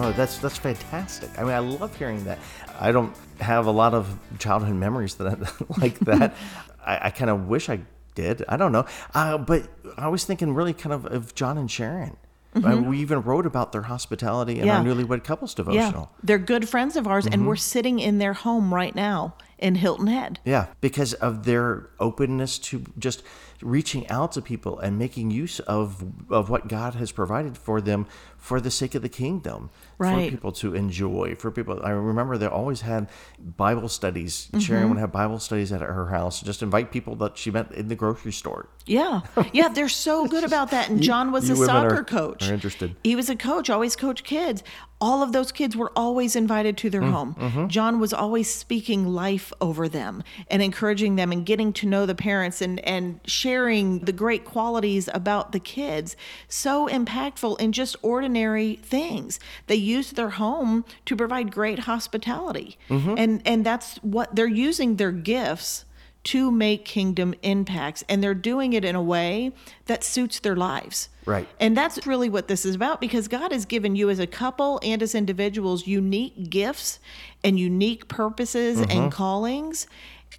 Oh, 0.00 0.12
that's 0.12 0.38
that's 0.38 0.57
fantastic. 0.57 1.29
I 1.37 1.43
mean, 1.43 1.53
I 1.53 1.59
love 1.59 1.97
hearing 1.97 2.23
that. 2.25 2.38
I 2.79 2.93
don't 2.93 3.15
have 3.41 3.67
a 3.67 3.71
lot 3.71 3.95
of 3.95 4.19
childhood 4.39 4.77
memories 4.77 5.17
that 5.17 5.27
I, 5.43 5.81
like 5.81 5.99
that. 6.01 6.35
I, 6.87 6.99
I 7.07 7.11
kind 7.11 7.31
of 7.31 7.49
wish 7.49 7.69
I 7.69 7.81
did. 8.15 8.45
I 8.49 8.57
don't 8.57 8.73
know. 8.73 8.87
Uh, 9.15 9.39
but 9.39 9.69
I 9.97 10.09
was 10.09 10.25
thinking 10.25 10.55
really 10.55 10.73
kind 10.73 10.93
of 10.93 11.07
of 11.07 11.35
John 11.35 11.59
and 11.59 11.71
Sharon. 11.71 12.17
Uh, 12.55 12.77
we 12.85 12.99
even 12.99 13.21
wrote 13.23 13.47
about 13.47 13.71
their 13.73 13.83
hospitality 13.83 14.59
in 14.59 14.69
our 14.69 14.83
Mm-hmm. 14.83 15.01
Newlywed 15.13 15.23
couples 15.23 15.55
Yeah, 15.57 15.65
devotional. 15.65 16.11
they're 16.25 16.39
good 16.39 16.69
friends 16.69 16.97
of 16.97 17.07
ours, 17.07 17.27
and 17.27 17.47
we're 17.47 17.55
sitting 17.57 18.01
in 18.01 18.19
their 18.19 18.33
home 18.33 18.75
right 18.75 18.95
now 18.95 19.35
in 19.59 19.75
Hilton 19.77 20.07
Head. 20.09 20.41
Yeah, 20.45 20.67
because 20.81 21.13
of 21.15 21.45
their 21.45 21.91
openness 22.01 22.59
to 22.61 22.85
just 22.99 23.23
reaching 23.62 24.09
out 24.09 24.33
to 24.33 24.43
people 24.43 24.79
and 24.79 24.99
making 24.99 25.31
use 25.31 25.59
of 25.61 26.05
of 26.31 26.49
what 26.50 26.69
God 26.69 26.95
has 26.95 27.12
provided 27.12 27.57
for 27.59 27.81
them 27.81 28.07
for 28.37 28.61
the 28.61 28.71
sake 28.71 28.95
of 28.95 29.03
the 29.03 29.09
kingdom, 29.09 29.69
Right. 29.99 30.27
for 30.27 30.31
people 30.31 30.53
to 30.53 30.75
enjoy. 30.75 31.35
For 31.35 31.50
people, 31.50 31.81
I 31.83 31.91
remember 31.91 32.38
they 32.38 32.47
always 32.47 32.83
had 32.83 33.09
Bible 33.57 33.88
studies. 33.88 34.47
Mm-hmm. 34.47 34.59
Sharon 34.61 34.88
would 34.91 34.99
have 34.99 35.11
Bible 35.11 35.41
studies 35.41 35.73
at 35.73 35.81
her 35.81 36.07
house. 36.11 36.41
Just 36.41 36.62
invite 36.62 36.93
people 36.93 37.17
that 37.17 37.37
she 37.37 37.50
met 37.50 37.73
in 37.73 37.88
the 37.88 37.97
grocery 37.97 38.33
store. 38.33 38.69
Yeah, 38.87 39.21
yeah, 39.53 39.69
they're 39.69 39.88
so 39.88 40.27
good 40.29 40.45
about 40.45 40.71
that. 40.71 40.88
And 40.88 41.03
John 41.09 41.33
was 41.33 41.49
you 41.49 41.61
a 41.61 41.67
soccer 41.67 41.97
are- 41.97 42.05
coach. 42.05 42.49
are 42.49 42.55
interested. 42.55 42.95
He 43.03 43.17
was 43.17 43.29
a 43.29 43.37
coach, 43.37 43.69
always 43.71 43.97
coached 43.97 44.25
kids. 44.25 44.62
All 45.00 45.23
of 45.23 45.33
those 45.33 45.53
kids 45.53 45.77
were 45.77 45.93
always 45.95 46.35
invited 46.37 46.77
to 46.79 46.88
Mm, 46.88 46.93
their 46.93 47.03
home. 47.03 47.35
mm-hmm. 47.38 47.67
John 47.69 48.00
was 48.00 48.12
always 48.12 48.53
speaking 48.53 49.07
life 49.07 49.53
over 49.61 49.88
them 49.88 50.23
and 50.49 50.61
encouraging 50.62 51.17
them 51.17 51.31
and 51.33 51.45
getting 51.47 51.73
to 51.75 51.87
know 51.87 52.07
the 52.07 52.15
parents 52.15 52.61
and 52.62 52.79
and 52.85 53.21
sharing 53.27 53.48
the 53.52 54.12
great 54.12 54.45
qualities 54.45 55.09
about 55.14 55.52
the 55.52 55.61
kids. 55.61 56.17
So 56.49 56.88
impactful 56.88 57.61
in 57.61 57.73
just 57.73 57.97
ordinary 58.02 58.76
things. 58.76 59.40
They 59.67 59.76
used 59.76 60.17
their 60.17 60.31
home 60.31 60.85
to 61.07 61.17
provide 61.17 61.50
great 61.52 61.81
hospitality. 61.81 62.78
Mm-hmm. 62.88 63.14
And 63.17 63.43
and 63.47 63.67
that's 63.67 63.97
what 63.99 64.35
they're 64.35 64.47
using 64.47 64.97
their 64.97 65.12
gifts 65.12 65.85
to 66.25 66.50
make 66.50 66.85
kingdom 66.85 67.35
impacts 67.43 68.05
and 68.09 68.23
they're 68.23 68.35
doing 68.35 68.73
it 68.75 68.85
in 68.85 68.95
a 68.95 69.02
way 69.02 69.52
that 69.87 70.05
suits 70.05 70.40
their 70.40 70.57
lives. 70.57 71.09
Right. 71.25 71.49
And 71.61 71.76
that's 71.76 72.07
really 72.07 72.28
what 72.28 72.49
this 72.49 72.67
is 72.67 72.75
about 72.75 73.00
because 73.00 73.28
God 73.28 73.52
has 73.52 73.64
given 73.64 73.97
you 73.97 74.11
as 74.11 74.19
a 74.19 74.26
couple 74.26 74.81
and 74.83 75.02
as 75.02 75.14
individuals 75.14 75.87
unique 75.87 76.50
gifts 76.50 76.99
and 77.45 77.59
unique 77.59 78.09
purposes 78.09 78.78
Mm-hmm. 78.78 78.90
and 78.90 79.12
callings 79.12 79.87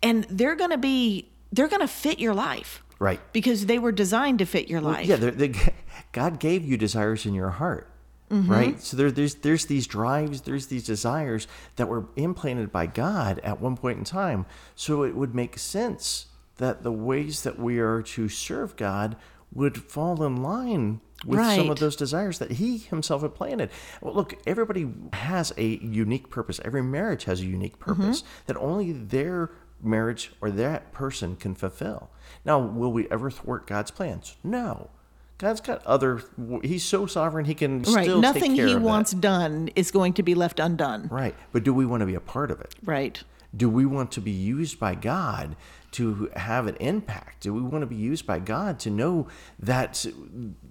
and 0.03 0.25
they're 0.29 0.55
going 0.55 0.71
to 0.71 0.77
be 0.77 1.29
they're 1.51 1.67
going 1.67 1.81
to 1.81 1.87
fit 1.87 2.19
your 2.19 2.35
life. 2.35 2.83
Right. 2.99 3.21
Because 3.33 3.65
they 3.65 3.79
were 3.79 3.91
designed 3.93 4.39
to 4.39 4.45
fit 4.45 4.67
your 4.69 4.81
life. 4.81 5.05
Yeah, 5.07 5.15
they're, 5.15 5.31
they 5.31 5.53
God 6.11 6.39
gave 6.39 6.65
you 6.65 6.77
desires 6.77 7.25
in 7.25 7.33
your 7.33 7.49
heart, 7.51 7.89
Mm-hmm. 8.29 8.51
right? 8.51 8.79
So 8.79 8.95
there, 8.95 9.09
there's 9.09 9.35
there's 9.35 9.65
these 9.65 9.87
drives, 9.87 10.41
there's 10.41 10.67
these 10.67 10.85
desires 10.85 11.47
that 11.77 11.87
were 11.87 12.05
implanted 12.15 12.71
by 12.71 12.85
God 12.85 13.39
at 13.39 13.59
one 13.59 13.75
point 13.75 13.97
in 13.97 14.03
time. 14.03 14.45
So 14.75 15.01
it 15.03 15.15
would 15.15 15.33
make 15.33 15.57
sense 15.57 16.27
that 16.57 16.83
the 16.83 16.91
ways 16.91 17.41
that 17.41 17.57
we 17.57 17.79
are 17.79 18.03
to 18.03 18.29
serve 18.29 18.75
God 18.75 19.15
would 19.51 19.77
fall 19.81 20.21
in 20.23 20.43
line 20.43 21.01
with 21.25 21.39
some 21.55 21.71
of 21.71 21.79
those 21.79 21.95
desires 21.95 22.37
that 22.37 22.51
He 22.51 22.77
Himself 22.77 23.23
had 23.23 23.33
planted. 23.33 23.71
Well, 23.99 24.13
look, 24.13 24.35
everybody 24.45 24.87
has 25.13 25.51
a 25.57 25.65
unique 25.77 26.29
purpose. 26.29 26.59
Every 26.63 26.83
marriage 26.83 27.23
has 27.23 27.41
a 27.41 27.45
unique 27.45 27.79
purpose 27.79 28.23
that 28.45 28.57
only 28.57 28.91
their 28.91 29.49
marriage 29.81 30.31
or 30.41 30.51
that 30.51 30.91
person 30.91 31.36
can 31.36 31.55
fulfill. 31.55 32.09
Now, 32.45 32.59
will 32.59 32.91
we 32.91 33.07
ever 33.09 33.29
thwart 33.31 33.67
God's 33.67 33.91
plans? 33.91 34.36
No. 34.43 34.89
God's 35.38 35.62
got 35.62 35.86
other. 35.86 36.21
He's 36.63 36.83
so 36.83 37.05
sovereign. 37.05 37.45
He 37.45 37.53
can 37.55 37.81
right. 37.83 38.03
still 38.03 38.19
Nothing 38.19 38.51
take 38.51 38.55
care 38.57 38.67
he 38.67 38.74
of 38.74 38.81
that. 38.81 38.86
wants 38.86 39.12
done 39.12 39.69
is 39.75 39.89
going 39.89 40.13
to 40.13 40.24
be 40.24 40.36
left 40.36 40.59
undone. 40.59 41.07
Right. 41.09 41.33
But 41.53 41.63
do 41.63 41.74
we 41.74 41.86
want 41.86 42.01
to 42.01 42.05
be 42.05 42.15
a 42.15 42.19
part 42.19 42.51
of 42.51 42.59
it? 42.59 42.75
Right. 42.83 43.24
Do 43.55 43.69
we 43.69 43.86
want 43.86 44.12
to 44.12 44.21
be 44.21 44.31
used 44.31 44.79
by 44.79 44.95
God 44.95 45.55
to 45.91 46.29
have 46.36 46.67
an 46.67 46.75
impact? 46.75 47.41
Do 47.41 47.53
we 47.53 47.62
want 47.62 47.81
to 47.81 47.88
be 47.88 47.95
used 47.95 48.27
by 48.27 48.38
God 48.39 48.79
to 48.81 48.89
know 48.91 49.27
that 49.57 50.05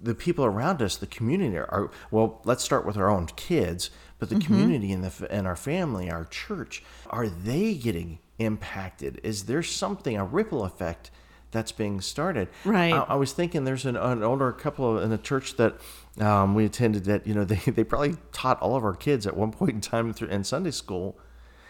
the 0.01 0.15
people 0.15 0.45
around 0.45 0.81
us, 0.81 0.95
the 0.95 1.07
community, 1.07 1.57
are 1.57 1.89
well? 2.11 2.39
Let's 2.45 2.63
start 2.63 2.85
with 2.85 2.95
our 2.95 3.09
own 3.09 3.25
kids, 3.35 3.89
but 4.19 4.29
the 4.29 4.35
Mm-hmm. 4.35 4.45
community 4.53 4.91
and 4.93 5.03
the 5.03 5.31
and 5.31 5.45
our 5.47 5.57
family, 5.57 6.09
our 6.11 6.25
church, 6.25 6.83
are 7.09 7.27
they 7.27 7.73
getting 7.73 8.19
impacted? 8.39 9.19
Is 9.23 9.45
there 9.45 9.63
something 9.63 10.17
a 10.17 10.25
ripple 10.25 10.63
effect? 10.63 11.11
That's 11.51 11.71
being 11.71 11.99
started. 11.99 12.47
Right. 12.63 12.93
I, 12.93 12.99
I 12.99 13.15
was 13.15 13.33
thinking 13.33 13.63
there's 13.63 13.85
an, 13.85 13.95
an 13.95 14.21
older 14.21 14.51
couple 14.51 14.99
in 14.99 15.11
a 15.11 15.17
church 15.17 15.57
that 15.57 15.79
um, 16.19 16.53
we 16.53 16.63
attended 16.63 17.05
that 17.05 17.25
you 17.25 17.33
know 17.33 17.43
they, 17.45 17.71
they 17.71 17.83
probably 17.83 18.17
taught 18.31 18.61
all 18.61 18.75
of 18.75 18.83
our 18.83 18.95
kids 18.95 19.25
at 19.25 19.35
one 19.35 19.51
point 19.51 19.71
in 19.71 19.81
time 19.81 20.13
through 20.13 20.27
in 20.27 20.43
Sunday 20.43 20.71
school 20.71 21.17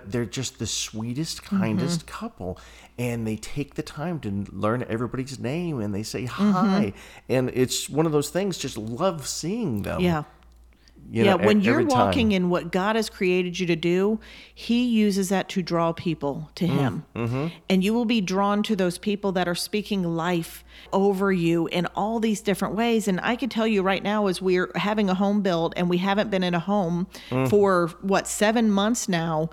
they're 0.05 0.25
just 0.25 0.59
the 0.59 0.67
sweetest, 0.67 1.43
kindest 1.43 2.07
couple. 2.07 2.59
And 2.97 3.25
they 3.25 3.35
take 3.35 3.75
the 3.75 3.83
time 3.83 4.19
to 4.21 4.45
learn 4.51 4.85
everybody's 4.89 5.39
name 5.39 5.79
and 5.79 5.93
they 5.93 6.03
say 6.03 6.25
hi. 6.25 6.93
And 7.27 7.49
it's 7.53 7.89
one 7.89 8.05
of 8.05 8.11
those 8.11 8.29
things, 8.29 8.57
just 8.57 8.77
love 8.77 9.27
seeing 9.27 9.83
them. 9.83 10.01
Yeah. 10.01 10.23
You 11.11 11.23
yeah, 11.23 11.35
know, 11.35 11.45
when 11.45 11.61
you're 11.61 11.79
every 11.79 11.87
time. 11.87 12.05
walking 12.07 12.31
in 12.33 12.49
what 12.49 12.71
God 12.71 12.95
has 12.95 13.09
created 13.09 13.59
you 13.59 13.65
to 13.67 13.75
do, 13.75 14.19
He 14.53 14.85
uses 14.85 15.29
that 15.29 15.49
to 15.49 15.61
draw 15.61 15.91
people 15.91 16.51
to 16.55 16.65
Mm, 16.65 16.77
Him. 16.77 17.05
mm-hmm. 17.15 17.47
And 17.69 17.83
you 17.83 17.93
will 17.93 18.05
be 18.05 18.21
drawn 18.21 18.61
to 18.63 18.75
those 18.75 18.97
people 18.97 19.31
that 19.31 19.47
are 19.47 19.55
speaking 19.55 20.03
life 20.03 20.63
over 20.93 21.31
you 21.31 21.67
in 21.67 21.87
all 21.95 22.19
these 22.19 22.41
different 22.41 22.75
ways. 22.75 23.07
And 23.07 23.19
I 23.21 23.35
can 23.35 23.49
tell 23.49 23.65
you 23.67 23.81
right 23.81 24.03
now, 24.03 24.27
as 24.27 24.41
we're 24.41 24.71
having 24.75 25.09
a 25.09 25.15
home 25.15 25.41
build 25.41 25.73
and 25.75 25.89
we 25.89 25.97
haven't 25.97 26.29
been 26.29 26.43
in 26.43 26.53
a 26.53 26.59
home 26.59 27.07
Mm. 27.31 27.49
for 27.49 27.87
what, 28.01 28.27
seven 28.27 28.69
months 28.69 29.09
now. 29.09 29.49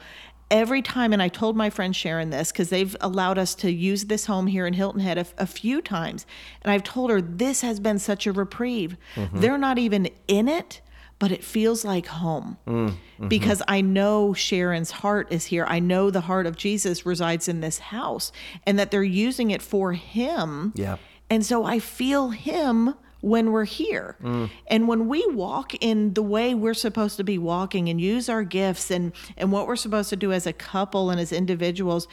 Every 0.49 0.81
time, 0.81 1.13
and 1.13 1.21
I 1.21 1.27
told 1.27 1.57
my 1.57 1.71
friend 1.71 1.95
Sharon 1.97 2.31
this 2.31 2.53
because 2.53 2.69
they've 2.71 2.95
allowed 3.01 3.37
us 3.37 3.53
to 3.57 3.73
use 3.73 4.05
this 4.05 4.27
home 4.27 4.47
here 4.47 4.65
in 4.65 4.75
Hilton 4.75 5.01
Head 5.01 5.19
a, 5.19 5.27
a 5.39 5.47
few 5.47 5.83
times. 5.83 6.25
And 6.63 6.71
I've 6.71 6.85
told 6.85 7.11
her 7.11 7.21
this 7.21 7.63
has 7.63 7.81
been 7.81 7.99
such 7.99 8.29
a 8.29 8.33
reprieve. 8.33 8.97
Mm-hmm. 9.17 9.41
They're 9.41 9.59
not 9.59 9.77
even 9.79 10.09
in 10.29 10.47
it, 10.47 10.83
but 11.19 11.33
it 11.33 11.43
feels 11.43 11.85
like 11.85 12.07
home 12.07 12.59
mm, 12.67 12.89
Mm-hmm. 12.91 13.29
because 13.29 13.63
I 13.67 13.81
know 13.81 14.35
Sharon's 14.35 14.91
heart 14.91 15.29
is 15.33 15.47
here. 15.47 15.65
I 15.67 15.79
know 15.79 16.11
the 16.11 16.21
heart 16.21 16.47
of 16.47 16.55
Jesus 16.57 17.07
resides 17.07 17.49
in 17.49 17.61
this 17.61 17.79
house 17.79 18.31
and 18.67 18.79
that 18.79 18.91
they're 18.91 19.03
using 19.03 19.51
it 19.51 19.63
for 19.63 19.93
him. 19.95 20.73
Yeah. 20.75 20.97
And 21.31 21.45
so 21.45 21.65
I 21.65 21.79
feel 21.79 22.29
him 22.31 22.95
when 23.23 23.51
we're 23.53 23.65
here. 23.65 24.17
Mm. 24.23 24.51
And 24.67 24.87
when 24.87 25.09
we 25.09 25.27
walk 25.29 25.75
in 25.83 26.13
the 26.13 26.23
way 26.23 26.55
we're 26.55 26.75
supposed 26.75 27.17
to 27.17 27.25
be 27.25 27.39
walking 27.39 27.89
and 27.89 27.99
use 27.99 28.29
our 28.29 28.45
gifts 28.45 28.91
and 28.91 29.13
and 29.39 29.51
what 29.51 29.67
we're 29.67 29.77
supposed 29.77 30.11
to 30.11 30.17
do 30.17 30.31
as 30.33 30.47
a 30.47 30.53
couple 30.53 31.09
and 31.11 31.19
as 31.19 31.33
individuals, 31.33 32.07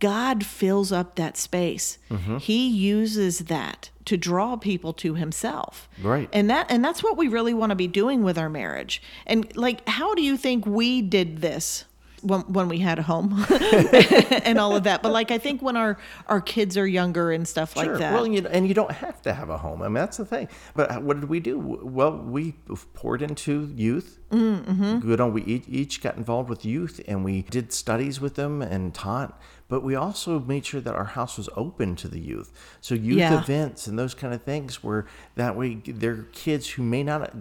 God 0.00 0.44
fills 0.44 0.90
up 0.90 1.16
that 1.16 1.36
space. 1.36 1.98
Mm-hmm. 2.10 2.38
He 2.38 2.66
uses 2.68 3.40
that 3.40 3.90
to 4.08 4.16
draw 4.16 4.56
people 4.56 4.94
to 4.94 5.14
himself. 5.14 5.86
Right. 6.02 6.30
And 6.32 6.48
that 6.48 6.70
and 6.70 6.82
that's 6.82 7.02
what 7.02 7.18
we 7.18 7.28
really 7.28 7.52
want 7.52 7.70
to 7.70 7.76
be 7.76 7.86
doing 7.86 8.22
with 8.22 8.38
our 8.38 8.48
marriage. 8.48 9.02
And 9.26 9.54
like 9.54 9.86
how 9.86 10.14
do 10.14 10.22
you 10.22 10.38
think 10.38 10.64
we 10.64 11.02
did 11.02 11.42
this? 11.42 11.84
When, 12.22 12.40
when 12.52 12.68
we 12.68 12.78
had 12.78 12.98
a 12.98 13.02
home 13.02 13.44
and 13.50 14.58
all 14.58 14.74
of 14.74 14.84
that 14.84 15.02
but 15.02 15.12
like 15.12 15.30
i 15.30 15.38
think 15.38 15.62
when 15.62 15.76
our 15.76 15.98
our 16.26 16.40
kids 16.40 16.76
are 16.76 16.86
younger 16.86 17.30
and 17.32 17.46
stuff 17.46 17.74
Sure. 17.74 17.84
like 17.86 17.98
that 18.00 18.12
Well, 18.12 18.26
you 18.26 18.46
and 18.50 18.66
you 18.66 18.74
don't 18.74 18.90
have 18.90 19.22
to 19.22 19.32
have 19.32 19.50
a 19.50 19.58
home. 19.58 19.82
I 19.82 19.88
mean, 19.88 19.94
that's 19.94 20.16
the 20.16 20.24
thing. 20.24 20.48
But 20.74 21.02
what 21.02 21.20
did 21.20 21.28
we 21.28 21.40
do? 21.40 21.58
Well, 21.58 22.16
we 22.16 22.52
poured 22.94 23.22
into 23.22 23.72
youth. 23.76 24.18
Mm-hmm. 24.30 25.08
You 25.08 25.16
know, 25.16 25.28
we 25.28 25.42
each, 25.44 25.64
each 25.68 26.02
got 26.02 26.16
involved 26.16 26.48
with 26.48 26.64
youth, 26.64 27.00
and 27.06 27.24
we 27.24 27.42
did 27.42 27.72
studies 27.72 28.20
with 28.20 28.34
them 28.34 28.62
and 28.62 28.94
taught. 28.94 29.40
But 29.68 29.82
we 29.82 29.94
also 29.94 30.40
made 30.40 30.64
sure 30.66 30.80
that 30.80 30.94
our 30.94 31.04
house 31.04 31.36
was 31.36 31.48
open 31.56 31.94
to 31.96 32.08
the 32.08 32.20
youth. 32.20 32.52
So 32.80 32.94
youth 32.94 33.18
Yeah. 33.18 33.38
events 33.40 33.86
and 33.86 33.98
those 33.98 34.14
kind 34.14 34.32
of 34.34 34.42
things, 34.42 34.82
where 34.82 35.06
that 35.36 35.56
way 35.56 35.74
their 35.86 36.22
kids 36.32 36.70
who 36.70 36.82
may 36.82 37.02
not 37.02 37.32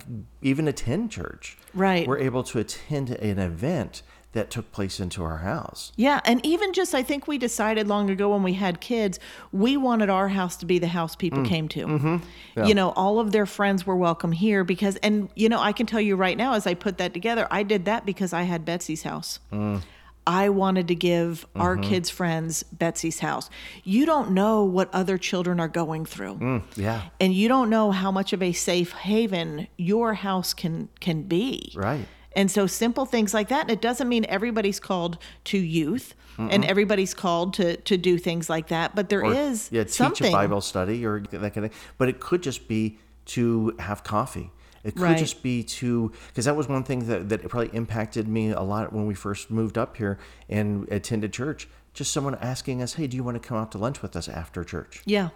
even 0.41 0.67
attend 0.67 1.11
church, 1.11 1.57
Right. 1.73 2.05
were 2.07 2.17
able 2.19 2.43
to 2.43 2.59
attend 2.59 3.11
an 3.11 3.39
event 3.39 4.01
that 4.33 4.51
took 4.51 4.71
place 4.71 4.99
into 4.99 5.23
our 5.23 5.37
house. 5.37 5.91
Yeah, 5.95 6.21
and 6.25 6.45
even 6.45 6.73
just 6.73 6.93
I 6.93 7.01
think 7.01 7.27
we 7.27 7.37
decided 7.37 7.87
long 7.87 8.09
ago 8.09 8.33
when 8.33 8.43
we 8.43 8.53
had 8.53 8.79
kids, 8.81 9.19
we 9.51 9.77
wanted 9.77 10.09
our 10.09 10.27
house 10.27 10.57
to 10.57 10.65
be 10.65 10.79
the 10.79 10.87
house 10.87 11.15
people 11.15 11.39
mm. 11.39 11.47
came 11.47 11.67
to. 11.69 11.85
Mm-hmm. 11.85 12.63
You 12.65 12.75
know, 12.75 12.89
all 12.91 13.19
of 13.19 13.31
their 13.31 13.45
friends 13.45 13.85
were 13.85 13.95
welcome 13.95 14.31
here 14.31 14.63
because 14.63 14.97
and 14.97 15.29
you 15.35 15.49
know, 15.49 15.59
I 15.59 15.71
can 15.71 15.85
tell 15.85 16.01
you 16.01 16.15
right 16.15 16.37
now 16.37 16.53
as 16.53 16.67
I 16.67 16.73
put 16.73 16.97
that 16.97 17.13
together, 17.13 17.47
I 17.49 17.63
did 17.63 17.85
that 17.85 18.05
because 18.05 18.33
I 18.33 18.43
had 18.43 18.65
Betsy's 18.65 19.03
house. 19.03 19.39
Mm. 19.51 19.81
I 20.27 20.49
wanted 20.49 20.89
to 20.89 20.95
give 20.95 21.47
our 21.55 21.77
mm-hmm. 21.77 21.89
kids' 21.89 22.09
friends 22.09 22.63
Betsy's 22.63 23.19
house. 23.19 23.49
You 23.85 24.05
don't 24.05 24.31
know 24.31 24.65
what 24.65 24.93
other 24.93 25.17
children 25.17 25.57
are 25.61 25.69
going 25.69 26.05
through. 26.05 26.35
Mm, 26.35 26.63
yeah. 26.75 27.03
And 27.21 27.33
you 27.33 27.47
don't 27.47 27.69
know 27.69 27.91
how 27.91 28.11
much 28.11 28.33
of 28.33 28.43
a 28.43 28.51
safe 28.51 28.91
haven 28.91 29.69
your 29.77 30.15
house 30.15 30.53
can 30.53 30.89
can 30.99 31.23
be. 31.23 31.71
Right. 31.75 32.05
And 32.37 32.49
so 32.51 32.67
simple 32.67 33.05
things 33.05 33.33
like 33.33 33.49
that. 33.49 33.61
And 33.63 33.71
it 33.71 33.81
doesn't 33.81 34.07
mean 34.07 34.23
everybody's 34.29 34.79
called 34.79 35.17
to 35.45 35.57
youth 35.57 36.13
and 36.37 36.63
everybody's 36.63 37.15
called 37.15 37.55
to 37.55 37.77
to 37.77 37.97
do 37.97 38.19
things 38.19 38.47
like 38.47 38.67
that. 38.67 38.93
But 38.95 39.09
there 39.09 39.25
is 39.25 39.71
or, 39.71 39.75
yeah, 39.77 39.83
teach 39.85 39.93
something. 39.93 40.27
a 40.31 40.31
Bible 40.31 40.61
study 40.61 41.03
or 41.03 41.19
that 41.31 41.31
kind 41.53 41.65
of 41.65 41.71
thing. 41.71 41.79
But 41.97 42.09
it 42.09 42.19
could 42.19 42.43
just 42.43 42.67
be 42.67 42.99
to 43.37 43.75
have 43.79 44.03
coffee. 44.03 44.51
It 44.83 44.93
could 44.93 45.01
Right. 45.01 45.17
just 45.17 45.41
be 45.41 45.63
to 45.63 46.11
because 46.27 46.45
that 46.45 46.55
was 46.55 46.69
one 46.69 46.83
thing 46.83 47.07
that, 47.07 47.27
that 47.29 47.49
probably 47.49 47.75
impacted 47.75 48.27
me 48.27 48.51
a 48.51 48.61
lot 48.61 48.93
when 48.93 49.07
we 49.07 49.15
first 49.15 49.49
moved 49.49 49.77
up 49.79 49.97
here 49.97 50.19
and 50.47 50.87
attended 50.91 51.33
church. 51.33 51.67
Just 51.95 52.13
someone 52.13 52.35
asking 52.35 52.83
us, 52.83 52.93
"Hey, 52.93 53.07
do 53.07 53.17
you 53.17 53.23
want 53.23 53.41
to 53.41 53.45
come 53.45 53.57
out 53.57 53.71
to 53.71 53.79
lunch 53.79 54.03
with 54.03 54.15
us 54.15 54.29
after 54.29 54.63
church?" 54.63 55.01
Yeah. 55.05 55.29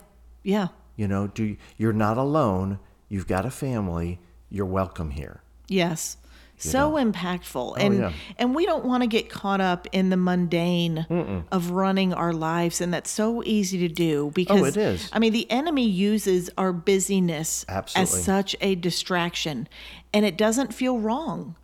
Yeah. 0.44 0.68
You 0.96 1.08
know, 1.08 1.26
do 1.26 1.44
you, 1.44 1.58
you're 1.78 1.94
not 1.94 2.18
alone. 2.20 2.78
You've 3.10 3.28
got 3.28 3.44
a 3.44 3.50
family. 3.52 4.20
You're 4.52 4.68
welcome 4.68 5.10
here. 5.10 5.42
Yes. 5.68 6.18
So 6.62 6.92
impactful. 6.94 7.72
Oh, 7.72 7.74
and 7.76 7.94
Oh, 7.96 8.08
yeah. 8.08 8.14
and 8.38 8.54
we 8.56 8.66
don't 8.66 8.86
want 8.86 9.04
to 9.04 9.08
get 9.08 9.30
caught 9.30 9.62
up 9.62 9.88
in 9.92 10.10
the 10.10 10.18
mundane 10.18 11.46
of 11.52 11.72
running 11.72 12.14
our 12.14 12.34
lives 12.34 12.82
and 12.82 12.94
that's 12.94 13.10
so 13.10 13.42
easy 13.44 13.80
to 13.80 13.88
do 13.88 14.32
because 14.34 14.62
Oh, 14.62 14.66
it 14.66 14.78
is. 14.78 15.10
I 15.12 15.20
mean 15.20 15.34
the 15.34 15.50
enemy 15.50 15.88
uses 15.88 16.50
our 16.58 16.72
busyness 16.74 17.66
Absolutely. 17.68 18.02
as 18.20 18.24
such 18.24 18.56
a 18.62 18.76
distraction 18.76 19.68
and 20.14 20.26
it 20.26 20.38
doesn't 20.38 20.74
feel 20.74 21.00
wrong. 21.00 21.56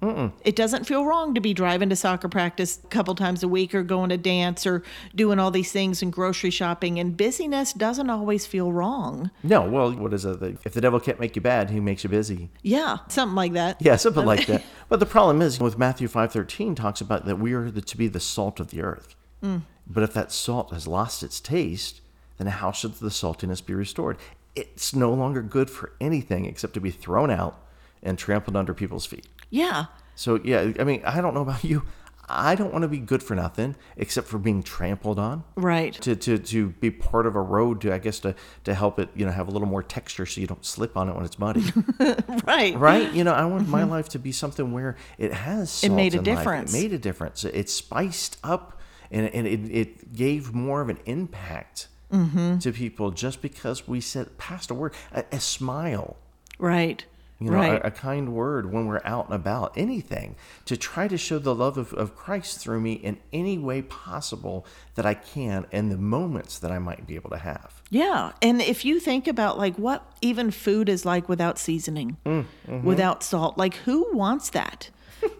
It 0.46 0.56
doesn't 0.56 0.86
feel 0.86 1.06
wrong 1.06 1.34
to 1.34 1.42
be 1.42 1.54
driving 1.54 1.90
to 1.90 1.96
soccer 1.96 2.30
practice 2.30 2.80
a 2.84 2.88
couple 2.88 3.14
times 3.14 3.44
a 3.44 3.48
week 3.48 3.76
or 3.76 3.84
going 3.84 4.10
to 4.10 4.18
dance 4.18 4.66
or 4.66 4.84
doing 5.14 5.38
all 5.38 5.52
these 5.52 5.72
things 5.72 6.02
and 6.02 6.14
grocery 6.14 6.50
shopping 6.50 6.98
and 7.00 7.18
busyness 7.18 7.74
doesn't 7.74 8.10
always 8.10 8.46
feel 8.46 8.72
wrong. 8.72 9.32
No, 9.44 9.68
well, 9.68 9.92
what 9.94 10.14
is 10.14 10.24
it? 10.24 10.42
If 10.64 10.74
the 10.74 10.82
devil 10.82 11.00
can't 11.00 11.20
make 11.20 11.36
you 11.36 11.42
bad, 11.42 11.70
he 11.70 11.80
makes 11.82 12.04
you 12.04 12.10
busy. 12.10 12.50
Yeah, 12.62 12.98
something 13.10 13.36
like 13.36 13.54
that. 13.54 13.82
Yeah, 13.82 13.98
something 13.98 14.26
like 14.26 14.46
that. 14.48 14.64
But 14.88 15.02
the 15.02 15.06
problem 15.06 15.42
is 15.42 15.60
with 15.60 15.78
Matthew 15.78 16.08
five 16.08 16.32
thirteen 16.32 16.74
talks 16.76 17.02
about 17.02 17.26
that 17.26 17.40
we 17.40 17.54
are 17.54 17.70
the, 17.70 17.82
to 17.82 17.98
be 17.98 18.08
the 18.08 18.20
salt 18.22 18.60
of 18.60 18.70
the 18.70 18.82
earth. 18.82 19.16
Mm. 19.44 19.64
But 19.86 20.04
if 20.04 20.14
that 20.14 20.32
salt 20.32 20.72
has 20.72 20.88
lost 20.88 21.24
its 21.24 21.40
taste, 21.40 22.02
then 22.38 22.48
how 22.48 22.72
should 22.72 22.96
the 22.96 23.10
saltiness 23.10 23.66
be 23.66 23.74
restored? 23.74 24.18
It's 24.56 24.96
no 24.96 25.14
longer 25.14 25.42
good 25.42 25.70
for 25.70 25.92
anything 26.00 26.46
except 26.46 26.74
to 26.76 26.82
be 26.82 26.92
thrown 26.92 27.30
out 27.30 27.62
and 28.04 28.18
trampled 28.18 28.56
under 28.56 28.74
people's 28.74 29.06
feet. 29.06 29.28
Yeah. 29.50 29.86
So 30.16 30.40
yeah, 30.44 30.72
I 30.80 30.84
mean, 30.84 31.02
I 31.06 31.22
don't 31.22 31.34
know 31.34 31.42
about 31.42 31.64
you. 31.64 31.84
I 32.30 32.56
don't 32.56 32.74
want 32.74 32.82
to 32.82 32.90
be 32.90 32.98
good 32.98 33.24
for 33.24 33.36
nothing 33.36 33.78
except 33.96 34.28
for 34.28 34.38
being 34.38 34.62
trampled 34.62 35.18
on. 35.18 35.46
Right. 35.56 35.94
To, 36.02 36.14
to, 36.14 36.38
to 36.38 36.70
be 36.72 36.92
part 36.92 37.26
of 37.26 37.38
a 37.38 37.42
road 37.42 37.80
to 37.82 37.94
I 37.94 38.00
guess 38.00 38.20
to, 38.20 38.36
to 38.66 38.74
help 38.74 39.00
it 39.00 39.08
you 39.16 39.26
know 39.26 39.32
have 39.32 39.48
a 39.48 39.52
little 39.52 39.68
more 39.68 39.82
texture 39.82 40.26
so 40.26 40.42
you 40.42 40.48
don't 40.48 40.66
slip 40.66 40.98
on 40.98 41.08
it 41.08 41.16
when 41.16 41.24
it's 41.24 41.40
muddy 41.40 41.64
Right. 42.46 42.76
right 42.78 43.14
you 43.14 43.24
know 43.24 43.32
I 43.34 43.46
want 43.46 43.70
my 43.70 43.84
life 43.84 44.10
to 44.10 44.20
be 44.20 44.34
something 44.34 44.74
where 44.74 44.98
it 45.18 45.32
has 45.34 45.70
salt 45.72 45.92
Mm-hmm. 45.92 45.96
made 45.96 46.16
a 46.16 46.18
in 46.18 46.24
life. 46.26 46.38
difference. 46.38 46.74
it 46.74 46.82
made 46.82 46.92
a 46.94 46.98
difference 47.00 47.46
it 47.46 47.70
spiced 47.70 48.36
up 48.44 48.78
and, 49.10 49.28
and 49.34 49.48
it, 49.48 49.60
it 49.72 50.14
gave 50.14 50.54
more 50.54 50.82
of 50.82 50.90
an 50.90 51.00
impact 51.06 51.88
Mm-hmm. 52.12 52.58
to 52.60 52.72
people 52.74 53.12
just 53.12 53.42
because 53.42 53.88
we 53.88 54.02
said 54.02 54.38
passed 54.38 54.70
a 54.70 54.74
word 54.74 54.94
a, 55.14 55.24
a 55.32 55.40
smile 55.40 56.18
Right. 56.60 57.06
You 57.40 57.52
know, 57.52 57.58
right. 57.58 57.82
a, 57.82 57.88
a 57.88 57.92
kind 57.92 58.34
word 58.34 58.72
when 58.72 58.88
we're 58.88 59.02
out 59.04 59.26
and 59.26 59.36
about, 59.36 59.78
anything 59.78 60.36
to 60.66 60.76
try 60.76 61.08
to 61.08 61.18
show 61.18 61.38
the 61.40 61.54
love 61.54 61.78
of, 61.78 61.94
of 61.94 62.16
Christ 62.16 62.60
through 62.60 62.82
me 62.82 62.94
in 62.94 63.18
any 63.32 63.58
way 63.58 63.82
possible 63.84 64.66
that 64.96 65.06
I 65.06 65.14
can 65.14 65.66
in 65.72 65.90
the 65.90 65.98
moments 65.98 66.58
that 66.60 66.72
I 66.72 66.80
might 66.80 67.06
be 67.06 67.16
able 67.16 67.30
to 67.30 67.38
have. 67.38 67.82
Yeah. 67.90 68.32
And 68.42 68.62
if 68.62 68.84
you 68.84 69.00
think 69.00 69.28
about 69.28 69.58
like 69.58 69.76
what 69.78 70.04
even 70.22 70.50
food 70.52 70.90
is 70.90 71.06
like 71.06 71.30
without 71.30 71.58
seasoning, 71.60 72.18
Mm, 72.26 72.46
mm-hmm. 72.68 72.86
without 72.86 73.24
salt, 73.24 73.58
like 73.58 73.76
who 73.76 74.08
wants 74.14 74.50
that? 74.52 74.90